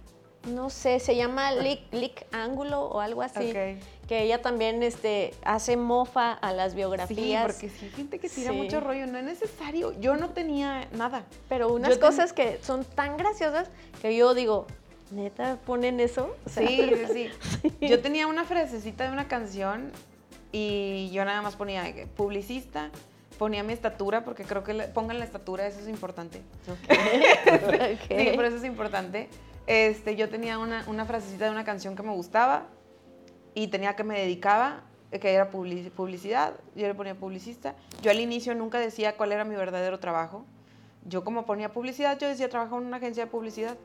no 0.47 0.69
sé, 0.71 0.99
se 0.99 1.15
llama 1.15 1.51
Lick, 1.51 1.82
Lick 1.93 2.25
Ángulo 2.32 2.82
o 2.86 2.99
algo 2.99 3.21
así. 3.21 3.51
Ok. 3.51 3.84
Que 4.08 4.23
ella 4.23 4.41
también 4.41 4.82
este, 4.84 5.34
hace 5.43 5.77
mofa 5.77 6.32
a 6.34 6.51
las 6.51 6.71
Sí, 6.71 6.77
biografías. 6.77 7.45
porque 7.45 7.69
sí 7.69 7.86
hay 7.86 7.91
gente 7.91 8.19
que 8.19 8.27
tira 8.27 8.51
Sí. 8.51 8.58
mucho 8.58 8.80
rollo, 8.80 9.06
no 9.06 9.19
es 9.19 9.23
necesario. 9.23 9.93
Yo 10.01 10.15
no 10.17 10.32
tenía 10.32 10.88
nada. 10.93 11.25
Pero 11.47 11.71
unas 11.71 11.91
Yo 11.91 11.99
ten- 11.99 12.08
cosas 12.10 12.34
que 12.34 12.58
son 12.63 12.84
tan 12.84 13.17
graciosas 13.17 13.69
que 14.01 14.15
yo 14.15 14.34
digo, 14.34 14.65
¿neta 15.12 15.58
ponen 15.65 16.00
eso? 16.00 16.36
O 16.45 16.50
sea, 16.50 16.67
Sí, 16.67 16.91
sí, 17.13 17.30
sí. 17.80 17.88
Yo 17.88 18.02
tenía 18.02 18.28
una 18.28 18.43
frasecita 18.45 19.04
de 19.06 19.12
una 19.12 19.28
canción 19.28 19.91
y 20.52 21.10
yo 21.12 21.24
nada 21.26 21.41
más 21.41 21.56
ponía 21.56 21.84
publicista, 22.15 22.89
ponía 23.38 23.63
mi 23.63 23.74
estatura, 23.74 24.24
porque 24.24 24.43
creo 24.43 24.63
que 24.63 24.74
le- 24.74 24.88
pongan 24.88 25.19
la 25.19 25.26
estatura, 25.26 25.65
eso 25.67 25.80
es 25.80 25.88
importante. 25.88 26.41
ok. 26.67 28.08
Sí, 28.08 28.32
por 28.36 28.45
eso 28.45 28.58
es 28.58 28.63
importante. 28.63 29.30
Este, 29.67 30.15
yo 30.15 30.30
tenía 30.30 30.58
una, 30.60 30.84
una 30.88 31.06
frasecita 31.06 31.45
de 31.45 31.52
una 31.52 31.63
canción 31.63 31.95
que 31.95 32.04
me 32.04 32.12
gustaba 32.12 32.65
y 33.54 33.67
tenía 33.67 33.95
que 33.95 34.04
me 34.04 34.19
dedicaba, 34.19 34.82
que 35.12 35.34
era 35.34 35.52
publici- 35.52 35.91
publicidad, 35.91 36.54
yo 36.76 36.88
le 36.88 36.93
ponía 36.95 37.15
publicista. 37.15 37.76
Yo 38.02 38.12
al 38.12 38.19
inicio 38.19 38.56
nunca 38.56 38.80
decía 38.80 39.15
cuál 39.17 39.32
era 39.32 39.43
mi 39.43 39.56
verdadero 39.56 40.00
trabajo. 40.00 40.45
Yo 41.06 41.24
como 41.24 41.45
ponía 41.45 41.71
publicidad, 41.74 42.17
yo 42.19 42.28
decía 42.28 42.50
trabajo 42.50 42.78
en 42.80 42.86
una 42.86 42.97
agencia 42.97 43.26
de 43.26 43.32
publicidad. 43.32 43.78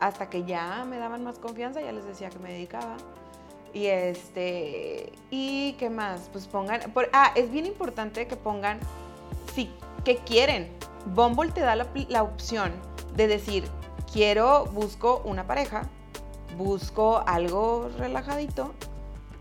Hasta 0.00 0.28
que 0.28 0.44
ya 0.44 0.84
me 0.88 0.98
daban 0.98 1.24
más 1.24 1.38
confianza, 1.38 1.80
ya 1.80 1.92
les 1.92 2.04
decía 2.04 2.30
que 2.30 2.38
me 2.38 2.52
dedicaba. 2.52 2.96
Y 3.72 3.86
este, 3.86 5.12
¿y 5.30 5.72
qué 5.74 5.90
más? 5.90 6.28
Pues 6.32 6.46
pongan, 6.46 6.92
por- 6.92 7.10
ah, 7.12 7.32
es 7.34 7.50
bien 7.50 7.66
importante 7.66 8.26
que 8.26 8.36
pongan 8.36 8.78
si 9.54 9.70
que 10.04 10.16
quieren. 10.18 10.70
Bumble 11.06 11.50
te 11.50 11.60
da 11.60 11.76
la, 11.76 12.22
opción 12.22 12.72
de 13.14 13.26
decir, 13.26 13.64
quiero, 14.12 14.66
busco 14.66 15.22
una 15.24 15.46
pareja, 15.46 15.82
busco 16.56 17.22
algo 17.26 17.90
relajadito 17.98 18.72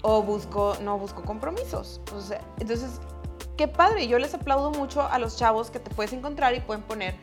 o 0.01 0.21
busco, 0.23 0.75
no 0.81 0.97
busco 0.97 1.23
compromisos. 1.23 2.01
Entonces, 2.59 2.99
qué 3.55 3.67
padre, 3.67 4.07
yo 4.07 4.19
les 4.19 4.33
aplaudo 4.33 4.71
mucho 4.71 5.01
a 5.01 5.19
los 5.19 5.37
chavos 5.37 5.69
que 5.69 5.79
te 5.79 5.89
puedes 5.91 6.11
encontrar 6.11 6.53
y 6.55 6.59
pueden 6.59 6.83
poner, 6.83 7.15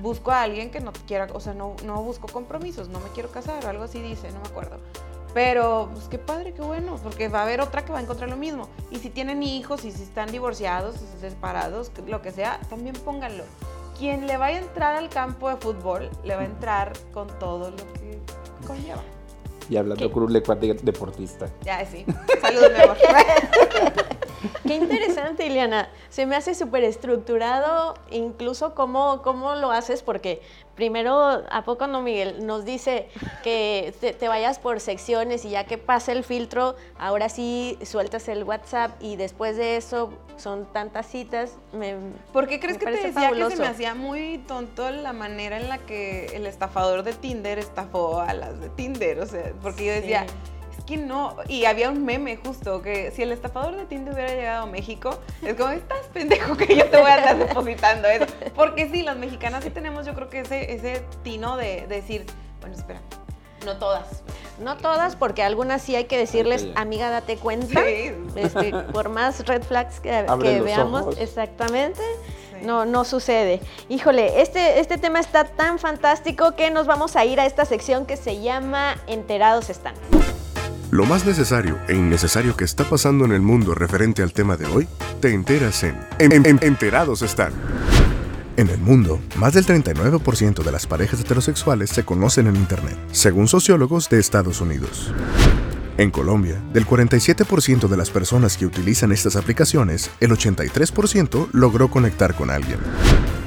busco 0.00 0.30
a 0.30 0.42
alguien 0.42 0.70
que 0.70 0.80
no 0.80 0.92
quiera, 1.06 1.28
o 1.32 1.40
sea, 1.40 1.54
no, 1.54 1.76
no 1.84 2.02
busco 2.02 2.26
compromisos, 2.28 2.88
no 2.88 3.00
me 3.00 3.08
quiero 3.10 3.30
casar, 3.30 3.64
o 3.64 3.68
algo 3.68 3.84
así 3.84 4.00
dice, 4.00 4.30
no 4.32 4.40
me 4.40 4.48
acuerdo. 4.48 4.78
Pero, 5.34 5.90
pues 5.92 6.06
qué 6.06 6.18
padre, 6.18 6.54
qué 6.54 6.62
bueno, 6.62 6.96
porque 7.02 7.28
va 7.28 7.40
a 7.40 7.42
haber 7.42 7.60
otra 7.60 7.84
que 7.84 7.92
va 7.92 7.98
a 7.98 8.02
encontrar 8.02 8.30
lo 8.30 8.36
mismo. 8.36 8.68
Y 8.90 8.98
si 8.98 9.10
tienen 9.10 9.42
hijos, 9.42 9.84
y 9.84 9.90
si 9.90 10.04
están 10.04 10.30
divorciados, 10.30 10.94
si 10.94 11.20
separados, 11.20 11.90
lo 12.06 12.22
que 12.22 12.30
sea, 12.30 12.60
también 12.70 12.94
pónganlo. 12.94 13.42
Quien 13.98 14.28
le 14.28 14.36
vaya 14.36 14.58
a 14.58 14.60
entrar 14.60 14.96
al 14.96 15.08
campo 15.08 15.48
de 15.48 15.56
fútbol, 15.56 16.08
le 16.22 16.36
va 16.36 16.42
a 16.42 16.46
entrar 16.46 16.92
con 17.12 17.26
todo 17.40 17.70
lo 17.70 17.92
que 17.94 18.20
conlleva. 18.64 19.02
Y 19.68 19.76
hablando 19.76 20.10
con 20.12 20.24
un 20.24 20.32
deportista. 20.32 21.50
Ya, 21.62 21.84
sí. 21.84 22.04
Saludos, 22.40 22.70
mi 22.76 22.82
amor. 22.82 22.96
Qué 24.66 24.74
interesante, 24.76 25.46
Ileana. 25.46 25.88
Se 26.08 26.26
me 26.26 26.36
hace 26.36 26.54
súper 26.54 26.84
estructurado, 26.84 27.94
incluso 28.10 28.74
cómo, 28.74 29.22
cómo 29.22 29.54
lo 29.54 29.70
haces, 29.70 30.02
porque 30.02 30.42
primero, 30.74 31.44
¿a 31.50 31.64
poco 31.64 31.86
no, 31.86 32.02
Miguel? 32.02 32.46
Nos 32.46 32.64
dice 32.64 33.08
que 33.42 33.94
te, 34.00 34.28
vayas 34.28 34.58
por 34.58 34.80
secciones 34.80 35.44
y 35.44 35.50
ya 35.50 35.64
que 35.64 35.78
pasa 35.78 36.12
el 36.12 36.24
filtro, 36.24 36.76
ahora 36.98 37.28
sí 37.28 37.78
sueltas 37.84 38.28
el 38.28 38.44
WhatsApp 38.44 38.90
y 39.00 39.16
después 39.16 39.56
de 39.56 39.76
eso 39.76 40.12
son 40.36 40.66
tantas 40.72 41.06
citas. 41.06 41.56
Me, 41.72 41.96
¿Por 42.32 42.48
qué 42.48 42.60
crees 42.60 42.78
que 42.78 42.86
te 42.86 42.90
decía 42.92 43.30
que 43.30 43.50
se 43.50 43.56
me 43.56 43.66
hacía 43.66 43.94
muy 43.94 44.38
tonto 44.46 44.90
la 44.90 45.12
manera 45.12 45.56
en 45.56 45.68
la 45.68 45.78
que 45.78 46.26
el 46.34 46.46
estafador 46.46 47.02
de 47.02 47.12
Tinder 47.12 47.58
estafó 47.58 48.20
a 48.20 48.34
las 48.34 48.60
de 48.60 48.68
Tinder? 48.70 49.20
O 49.20 49.26
sea, 49.26 49.52
porque 49.62 49.86
yo 49.86 49.92
decía 49.92 50.26
que 50.86 50.96
no. 50.96 51.36
Y 51.48 51.64
había 51.64 51.90
un 51.90 52.04
meme 52.04 52.36
justo 52.36 52.82
que 52.82 53.10
si 53.10 53.22
el 53.22 53.32
estafador 53.32 53.76
de 53.76 53.84
Tinder 53.86 54.14
hubiera 54.14 54.34
llegado 54.34 54.62
a 54.64 54.66
México, 54.66 55.18
es 55.42 55.54
como, 55.54 55.70
estás 55.70 56.06
pendejo 56.12 56.56
que 56.56 56.76
yo 56.76 56.88
te 56.90 56.96
voy 56.96 57.10
a 57.10 57.16
estar 57.16 57.38
depositando 57.38 58.08
eso. 58.08 58.26
Porque 58.54 58.88
sí, 58.90 59.02
las 59.02 59.16
mexicanas 59.16 59.64
sí 59.64 59.70
tenemos, 59.70 60.06
yo 60.06 60.14
creo 60.14 60.28
que 60.28 60.40
ese, 60.40 60.72
ese 60.72 61.02
tino 61.22 61.56
de, 61.56 61.86
decir, 61.88 62.26
bueno, 62.60 62.76
espera, 62.76 63.00
no 63.64 63.76
todas. 63.78 64.22
No 64.60 64.76
todas, 64.76 65.16
porque 65.16 65.42
algunas 65.42 65.82
sí 65.82 65.96
hay 65.96 66.04
que 66.04 66.16
decirles, 66.16 66.68
amiga, 66.76 67.10
date 67.10 67.36
cuenta. 67.36 67.82
Sí. 67.82 68.12
Este, 68.36 68.72
por 68.92 69.08
más 69.08 69.46
red 69.46 69.62
flags 69.62 70.00
que, 70.00 70.10
veamos, 70.60 71.18
exactamente. 71.18 72.02
No, 72.62 72.86
no 72.86 73.04
sucede. 73.04 73.60
Híjole, 73.88 74.40
este, 74.40 74.80
este 74.80 74.96
tema 74.96 75.20
está 75.20 75.44
tan 75.44 75.78
fantástico 75.78 76.54
que 76.56 76.70
nos 76.70 76.86
vamos 76.86 77.14
a 77.16 77.24
ir 77.24 77.40
a 77.40 77.46
esta 77.46 77.64
sección 77.64 78.06
que 78.06 78.16
se 78.16 78.40
llama 78.40 78.96
Enterados 79.06 79.68
están. 79.70 79.94
Lo 80.94 81.06
más 81.06 81.26
necesario 81.26 81.76
e 81.88 81.96
innecesario 81.96 82.56
que 82.56 82.62
está 82.62 82.84
pasando 82.84 83.24
en 83.24 83.32
el 83.32 83.40
mundo 83.40 83.74
referente 83.74 84.22
al 84.22 84.32
tema 84.32 84.56
de 84.56 84.66
hoy, 84.66 84.86
te 85.20 85.34
enteras 85.34 85.82
en, 85.82 85.98
Enterados 86.20 87.22
están. 87.22 87.52
En 88.56 88.68
el 88.68 88.78
mundo, 88.78 89.18
más 89.34 89.54
del 89.54 89.66
39% 89.66 90.62
de 90.62 90.70
las 90.70 90.86
parejas 90.86 91.20
heterosexuales 91.20 91.90
se 91.90 92.04
conocen 92.04 92.46
en 92.46 92.54
Internet, 92.54 92.96
según 93.10 93.48
sociólogos 93.48 94.08
de 94.08 94.20
Estados 94.20 94.60
Unidos. 94.60 95.12
En 95.96 96.10
Colombia, 96.10 96.60
del 96.72 96.86
47% 96.86 97.86
de 97.86 97.96
las 97.96 98.10
personas 98.10 98.56
que 98.56 98.66
utilizan 98.66 99.12
estas 99.12 99.36
aplicaciones, 99.36 100.10
el 100.18 100.30
83% 100.30 101.48
logró 101.52 101.88
conectar 101.88 102.34
con 102.34 102.50
alguien. 102.50 102.80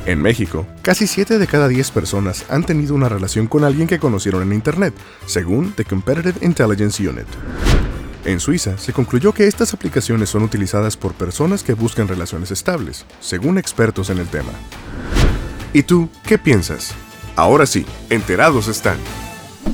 En 0.05 0.21
México, 0.21 0.65
casi 0.81 1.07
7 1.07 1.39
de 1.39 1.47
cada 1.47 1.67
10 1.67 1.91
personas 1.91 2.45
han 2.49 2.63
tenido 2.63 2.95
una 2.95 3.10
relación 3.10 3.47
con 3.47 3.65
alguien 3.65 3.89
que 3.89 3.99
conocieron 3.99 4.43
en 4.43 4.53
Internet, 4.53 4.93
según 5.25 5.73
The 5.73 5.83
Competitive 5.83 6.36
Intelligence 6.41 7.05
Unit. 7.05 7.27
En 8.23 8.39
Suiza, 8.39 8.77
se 8.77 8.93
concluyó 8.93 9.33
que 9.33 9.47
estas 9.47 9.73
aplicaciones 9.73 10.29
son 10.29 10.43
utilizadas 10.43 10.95
por 10.95 11.13
personas 11.13 11.63
que 11.63 11.73
buscan 11.73 12.07
relaciones 12.07 12.51
estables, 12.51 13.05
según 13.19 13.57
expertos 13.57 14.10
en 14.10 14.19
el 14.19 14.27
tema. 14.27 14.51
¿Y 15.73 15.83
tú, 15.83 16.10
qué 16.25 16.38
piensas? 16.38 16.93
Ahora 17.36 17.65
sí, 17.65 17.86
enterados 18.10 18.69
están. 18.69 18.97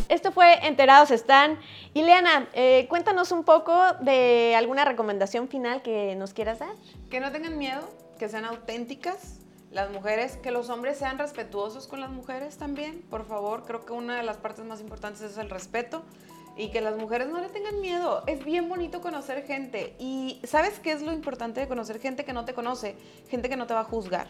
Esto 0.10 0.32
fue 0.32 0.66
Enterados 0.66 1.12
están. 1.12 1.60
Y 1.96 2.02
Leana, 2.02 2.48
eh, 2.54 2.88
cuéntanos 2.90 3.32
un 3.32 3.44
poco 3.44 3.80
de 4.02 4.56
alguna 4.56 4.84
recomendación 4.84 5.48
final 5.48 5.84
que 5.84 6.16
nos 6.16 6.34
quieras 6.34 6.58
dar. 6.58 6.74
Que 7.12 7.20
no 7.20 7.32
tengan 7.32 7.58
miedo, 7.58 7.82
que 8.18 8.30
sean 8.30 8.46
auténticas, 8.46 9.40
las 9.72 9.92
mujeres, 9.92 10.38
que 10.38 10.50
los 10.50 10.70
hombres 10.70 10.98
sean 10.98 11.20
respetuosos 11.20 11.86
con 11.88 12.00
las 12.00 12.10
mujeres 12.10 12.58
también, 12.58 13.04
por 13.12 13.26
favor. 13.26 13.64
Creo 13.66 13.86
que 13.86 13.94
una 13.94 14.18
de 14.18 14.24
las 14.24 14.38
partes 14.38 14.66
más 14.66 14.82
importantes 14.82 15.22
es 15.22 15.38
el 15.38 15.52
respeto 15.52 16.04
y 16.58 16.70
que 16.70 16.82
las 16.82 16.98
mujeres 16.98 17.28
no 17.28 17.40
le 17.40 17.50
tengan 17.50 17.80
miedo. 17.80 18.24
Es 18.26 18.44
bien 18.44 18.70
bonito 18.70 19.00
conocer 19.00 19.46
gente 19.46 19.96
y 20.00 20.42
¿sabes 20.46 20.80
qué 20.80 20.94
es 20.94 21.04
lo 21.04 21.12
importante 21.12 21.60
de 21.60 21.68
conocer 21.68 22.00
gente 22.00 22.26
que 22.26 22.34
no 22.34 22.44
te 22.44 22.56
conoce? 22.56 22.96
Gente 23.30 23.50
que 23.50 23.56
no 23.56 23.68
te 23.68 23.76
va 23.76 23.82
a 23.82 23.86
juzgar. 23.86 24.28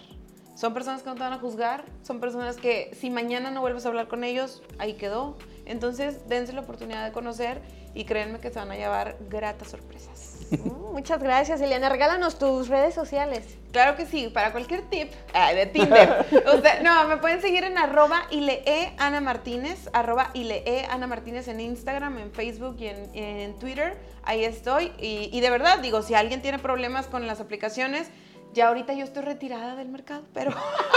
Son 0.56 0.74
personas 0.74 1.02
que 1.02 1.10
no 1.10 1.16
te 1.16 1.22
van 1.22 1.34
a 1.34 1.40
juzgar, 1.40 1.86
son 2.04 2.20
personas 2.20 2.58
que 2.58 2.92
si 3.00 3.10
mañana 3.10 3.52
no 3.52 3.62
vuelves 3.62 3.86
a 3.86 3.90
hablar 3.90 4.10
con 4.10 4.24
ellos, 4.26 4.62
ahí 4.78 4.94
quedó. 4.94 5.38
Entonces, 5.66 6.28
dense 6.28 6.54
la 6.54 6.62
oportunidad 6.62 7.06
de 7.06 7.12
conocer 7.12 7.62
y 7.94 8.06
créanme 8.06 8.40
que 8.40 8.50
se 8.50 8.60
van 8.60 8.72
a 8.72 8.76
llevar 8.76 9.18
gratas 9.30 9.70
sorpresas. 9.70 10.40
Mm, 10.52 10.94
muchas 10.94 11.22
gracias, 11.22 11.62
Eliana. 11.62 11.90
Regálanos 11.90 12.38
tus 12.38 12.68
redes 12.68 12.94
sociales. 12.94 13.46
Claro 13.72 13.96
que 13.96 14.06
sí, 14.06 14.30
para 14.34 14.52
cualquier 14.52 14.82
tip 14.90 15.12
de 15.34 15.66
Tinder. 15.68 16.26
no, 16.84 17.08
me 17.08 17.18
pueden 17.18 17.42
seguir 17.42 17.64
en 17.64 17.78
arroba 17.78 18.28
ilee 18.30 18.94
Ana 18.98 19.22
Martínez, 19.22 19.90
arroba 19.94 20.32
ilee 20.34 20.86
Ana 20.90 21.08
Martínez 21.08 21.48
en 21.48 21.60
Instagram, 21.60 22.18
en 22.18 22.32
Facebook 22.32 22.78
y 22.80 22.88
en, 22.88 23.58
Twitter. 23.60 23.98
Ahí 24.24 24.44
estoy. 24.44 24.92
y 25.00 25.40
de 25.40 25.50
verdad, 25.50 25.80
digo, 25.80 26.02
si 26.02 26.14
alguien 26.14 26.42
tiene 26.42 26.60
problemas 26.60 27.08
con 27.08 27.26
las 27.28 27.40
aplicaciones, 27.40 28.10
ya 28.54 28.68
ahorita 28.68 28.94
yo 28.94 29.04
estoy 29.04 29.24
retirada 29.24 29.76
del 29.76 29.90
mercado, 29.90 30.24
pero, 30.34 30.52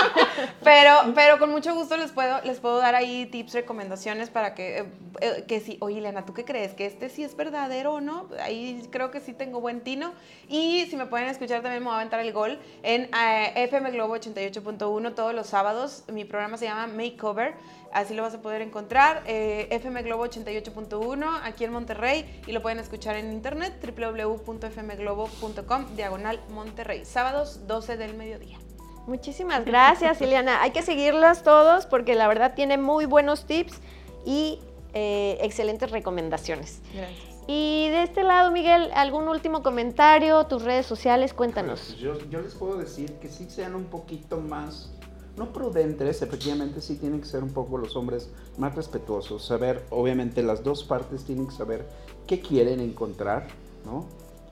pero, 0.62 0.92
pero 1.14 1.38
con 1.38 1.50
mucho 1.50 1.74
gusto 1.74 1.96
les 1.96 2.12
puedo, 2.12 2.40
les 2.42 2.60
puedo 2.60 2.78
dar 2.78 2.94
ahí 2.94 3.26
tips, 3.26 3.54
recomendaciones 3.54 4.30
para 4.30 4.54
que, 4.54 4.78
eh, 4.78 4.84
eh, 5.20 5.44
que 5.48 5.60
sí, 5.60 5.78
oye, 5.80 5.98
Elena, 5.98 6.24
¿tú 6.24 6.34
qué 6.34 6.44
crees? 6.44 6.74
¿Que 6.74 6.86
este 6.86 7.08
sí 7.08 7.24
es 7.24 7.36
verdadero 7.36 7.94
o 7.94 8.00
no? 8.00 8.28
Ahí 8.40 8.86
creo 8.90 9.10
que 9.10 9.20
sí 9.20 9.32
tengo 9.32 9.60
buen 9.60 9.80
tino. 9.80 10.12
Y 10.48 10.86
si 10.86 10.96
me 10.96 11.06
pueden 11.06 11.28
escuchar, 11.28 11.62
también 11.62 11.82
me 11.82 11.88
voy 11.88 11.94
a 11.94 11.98
aventar 11.98 12.20
el 12.20 12.32
gol 12.32 12.58
en 12.82 13.10
eh, 13.14 13.52
FM 13.56 13.90
Globo 13.90 14.16
88.1 14.16 15.14
todos 15.14 15.34
los 15.34 15.46
sábados. 15.46 16.04
Mi 16.12 16.24
programa 16.24 16.56
se 16.58 16.66
llama 16.66 16.86
Makeover 16.86 17.54
Así 17.96 18.12
lo 18.12 18.20
vas 18.20 18.34
a 18.34 18.42
poder 18.42 18.60
encontrar. 18.60 19.22
Eh, 19.24 19.68
FM 19.70 20.02
Globo 20.02 20.26
88.1 20.26 21.40
aquí 21.42 21.64
en 21.64 21.72
Monterrey 21.72 22.42
y 22.46 22.52
lo 22.52 22.60
pueden 22.60 22.78
escuchar 22.78 23.16
en 23.16 23.32
internet 23.32 23.72
www.fmglobo.com 23.82 25.96
diagonal 25.96 26.38
Monterrey. 26.50 27.06
Sábados 27.06 27.66
12 27.66 27.96
del 27.96 28.12
mediodía. 28.12 28.58
Muchísimas 29.06 29.64
gracias, 29.64 30.20
Ileana. 30.20 30.60
Hay 30.60 30.72
que 30.72 30.82
seguirlas 30.82 31.42
todos 31.42 31.86
porque 31.86 32.14
la 32.14 32.28
verdad 32.28 32.52
tiene 32.54 32.76
muy 32.76 33.06
buenos 33.06 33.46
tips 33.46 33.80
y 34.26 34.60
eh, 34.92 35.38
excelentes 35.40 35.90
recomendaciones. 35.90 36.82
Gracias. 36.92 37.34
Y 37.46 37.88
de 37.88 38.02
este 38.02 38.24
lado, 38.24 38.50
Miguel, 38.50 38.90
¿algún 38.94 39.26
último 39.26 39.62
comentario? 39.62 40.44
Tus 40.44 40.64
redes 40.64 40.84
sociales, 40.84 41.32
cuéntanos. 41.32 41.80
Pues 41.80 41.98
yo, 41.98 42.18
yo 42.28 42.42
les 42.42 42.54
puedo 42.56 42.76
decir 42.76 43.14
que 43.22 43.30
sí 43.30 43.46
sean 43.48 43.74
un 43.74 43.84
poquito 43.84 44.38
más 44.38 44.90
no 45.36 45.52
prudentes, 45.52 46.22
efectivamente 46.22 46.80
sí 46.80 46.96
tienen 46.96 47.20
que 47.20 47.26
ser 47.26 47.42
un 47.42 47.50
poco 47.50 47.78
los 47.78 47.94
hombres 47.96 48.30
más 48.58 48.74
respetuosos, 48.74 49.44
saber, 49.44 49.84
obviamente 49.90 50.42
las 50.42 50.62
dos 50.64 50.84
partes 50.84 51.24
tienen 51.24 51.46
que 51.46 51.54
saber 51.54 51.86
qué 52.26 52.40
quieren 52.40 52.80
encontrar, 52.80 53.48
¿no? 53.84 54.06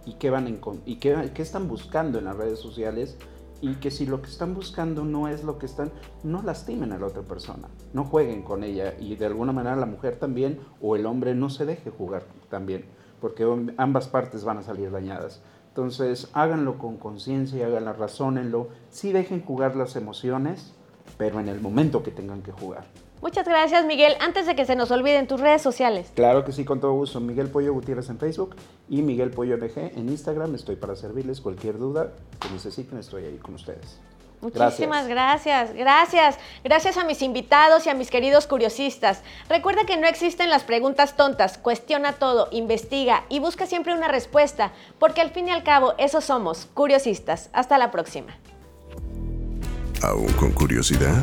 Y 0.07 0.15
qué 0.15 0.29
van 0.29 0.61
y 0.85 0.97
qué, 0.97 1.31
qué 1.35 1.43
están 1.43 1.67
buscando 1.67 2.19
en 2.19 2.27
las 2.27 2.37
redes 2.37 2.59
sociales 2.59 3.17
y 3.63 3.77
que 3.77 3.91
si 3.91 4.05
lo 4.05 4.21
que 4.21 4.29
están 4.29 4.55
buscando 4.55 5.07
no 5.07 5.27
es 5.29 5.43
lo 5.43 5.59
que 5.59 5.65
están, 5.65 5.91
no 6.23 6.43
lastimen 6.43 6.93
a 6.93 6.99
la 6.99 7.07
otra 7.07 7.23
persona, 7.23 7.69
no 7.95 8.05
jueguen 8.05 8.43
con 8.43 8.63
ella 8.63 8.95
y 9.01 9.17
de 9.17 9.25
alguna 9.25 9.53
manera 9.53 9.77
la 9.77 9.87
mujer 9.87 10.19
también 10.19 10.61
o 10.83 10.97
el 10.97 11.07
hombre 11.07 11.35
no 11.35 11.49
se 11.49 11.65
deje 11.65 11.91
jugar 11.91 12.27
también, 12.51 12.85
porque 13.23 13.47
ambas 13.79 14.09
partes 14.09 14.45
van 14.45 14.59
a 14.59 14.63
salir 14.63 14.91
dañadas. 14.91 15.41
Entonces, 15.75 16.29
háganlo 16.35 16.79
con 16.79 16.99
conciencia, 16.99 17.67
háganlo, 17.67 17.95
razónenlo. 17.95 18.69
Sí 18.91 19.13
dejen 19.13 19.45
jugar 19.45 19.75
las 19.75 19.97
emociones, 19.97 20.73
pero 21.19 21.41
en 21.41 21.49
el 21.49 21.61
momento 21.61 22.05
que 22.05 22.13
tengan 22.13 22.43
que 22.43 22.53
jugar. 22.53 22.85
Muchas 23.21 23.45
gracias, 23.45 23.85
Miguel. 23.85 24.13
Antes 24.21 24.47
de 24.47 24.55
que 24.55 24.67
se 24.67 24.77
nos 24.77 24.93
olviden 24.93 25.27
tus 25.27 25.41
redes 25.41 25.63
sociales. 25.63 26.13
Claro 26.15 26.45
que 26.45 26.53
sí, 26.53 26.65
con 26.65 26.79
todo 26.79 26.93
gusto. 26.93 27.19
Miguel 27.19 27.49
Pollo 27.49 27.73
Gutiérrez 27.73 28.09
en 28.09 28.19
Facebook 28.19 28.55
y 28.89 29.03
Miguel 29.03 29.33
Pollo 29.33 29.57
MG 29.57 29.99
en 29.99 30.09
Instagram. 30.11 30.55
Estoy 30.55 30.77
para 30.77 30.95
servirles 30.95 31.41
cualquier 31.41 31.77
duda 31.77 32.13
que 32.39 32.51
necesiten. 32.51 32.99
Estoy 32.99 33.25
ahí 33.25 33.39
con 33.39 33.55
ustedes. 33.55 33.99
Muchísimas 34.45 35.09
gracias. 35.09 35.73
gracias. 35.73 36.39
Gracias 36.63 36.99
a 36.99 37.05
mis 37.05 37.23
invitados 37.23 37.87
y 37.87 37.91
a 37.91 37.95
mis 37.95 38.11
queridos 38.11 38.47
curiosistas. 38.47 39.23
Recuerda 39.49 39.87
que 39.87 39.97
no 39.97 40.07
existen 40.07 40.51
las 40.51 40.65
preguntas 40.65 41.17
tontas. 41.17 41.57
Cuestiona 41.57 42.13
todo, 42.13 42.49
investiga 42.53 43.25
y 43.31 43.39
busca 43.39 43.67
siempre 43.67 43.95
una 43.95 44.09
respuesta, 44.09 44.73
porque 44.99 45.23
al 45.23 45.31
fin 45.31 45.49
y 45.49 45.51
al 45.51 45.63
cabo, 45.63 45.95
eso 45.97 46.21
somos, 46.21 46.69
curiosistas. 46.75 47.49
Hasta 47.55 47.79
la 47.79 47.91
próxima. 47.91 48.37
¿Aún 50.03 50.31
con 50.35 50.53
curiosidad? 50.53 51.23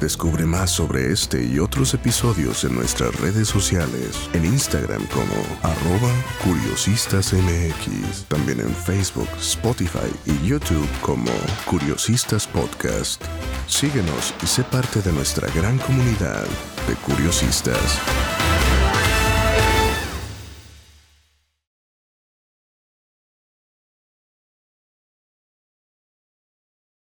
Descubre 0.00 0.44
más 0.44 0.70
sobre 0.70 1.10
este 1.10 1.42
y 1.42 1.58
otros 1.58 1.94
episodios 1.94 2.64
en 2.64 2.74
nuestras 2.74 3.18
redes 3.18 3.48
sociales, 3.48 4.28
en 4.34 4.44
Instagram 4.44 5.06
como 5.06 5.34
arroba 5.62 6.12
curiosistasmx, 6.44 8.24
también 8.28 8.60
en 8.60 8.74
Facebook, 8.74 9.28
Spotify 9.40 10.12
y 10.26 10.46
YouTube 10.46 10.88
como 11.00 11.30
Curiosistas 11.64 12.46
Podcast. 12.46 13.24
Síguenos 13.66 14.34
y 14.42 14.46
sé 14.46 14.64
parte 14.64 15.00
de 15.00 15.12
nuestra 15.12 15.48
gran 15.54 15.78
comunidad 15.78 16.44
de 16.86 16.94
curiosistas. 17.06 17.98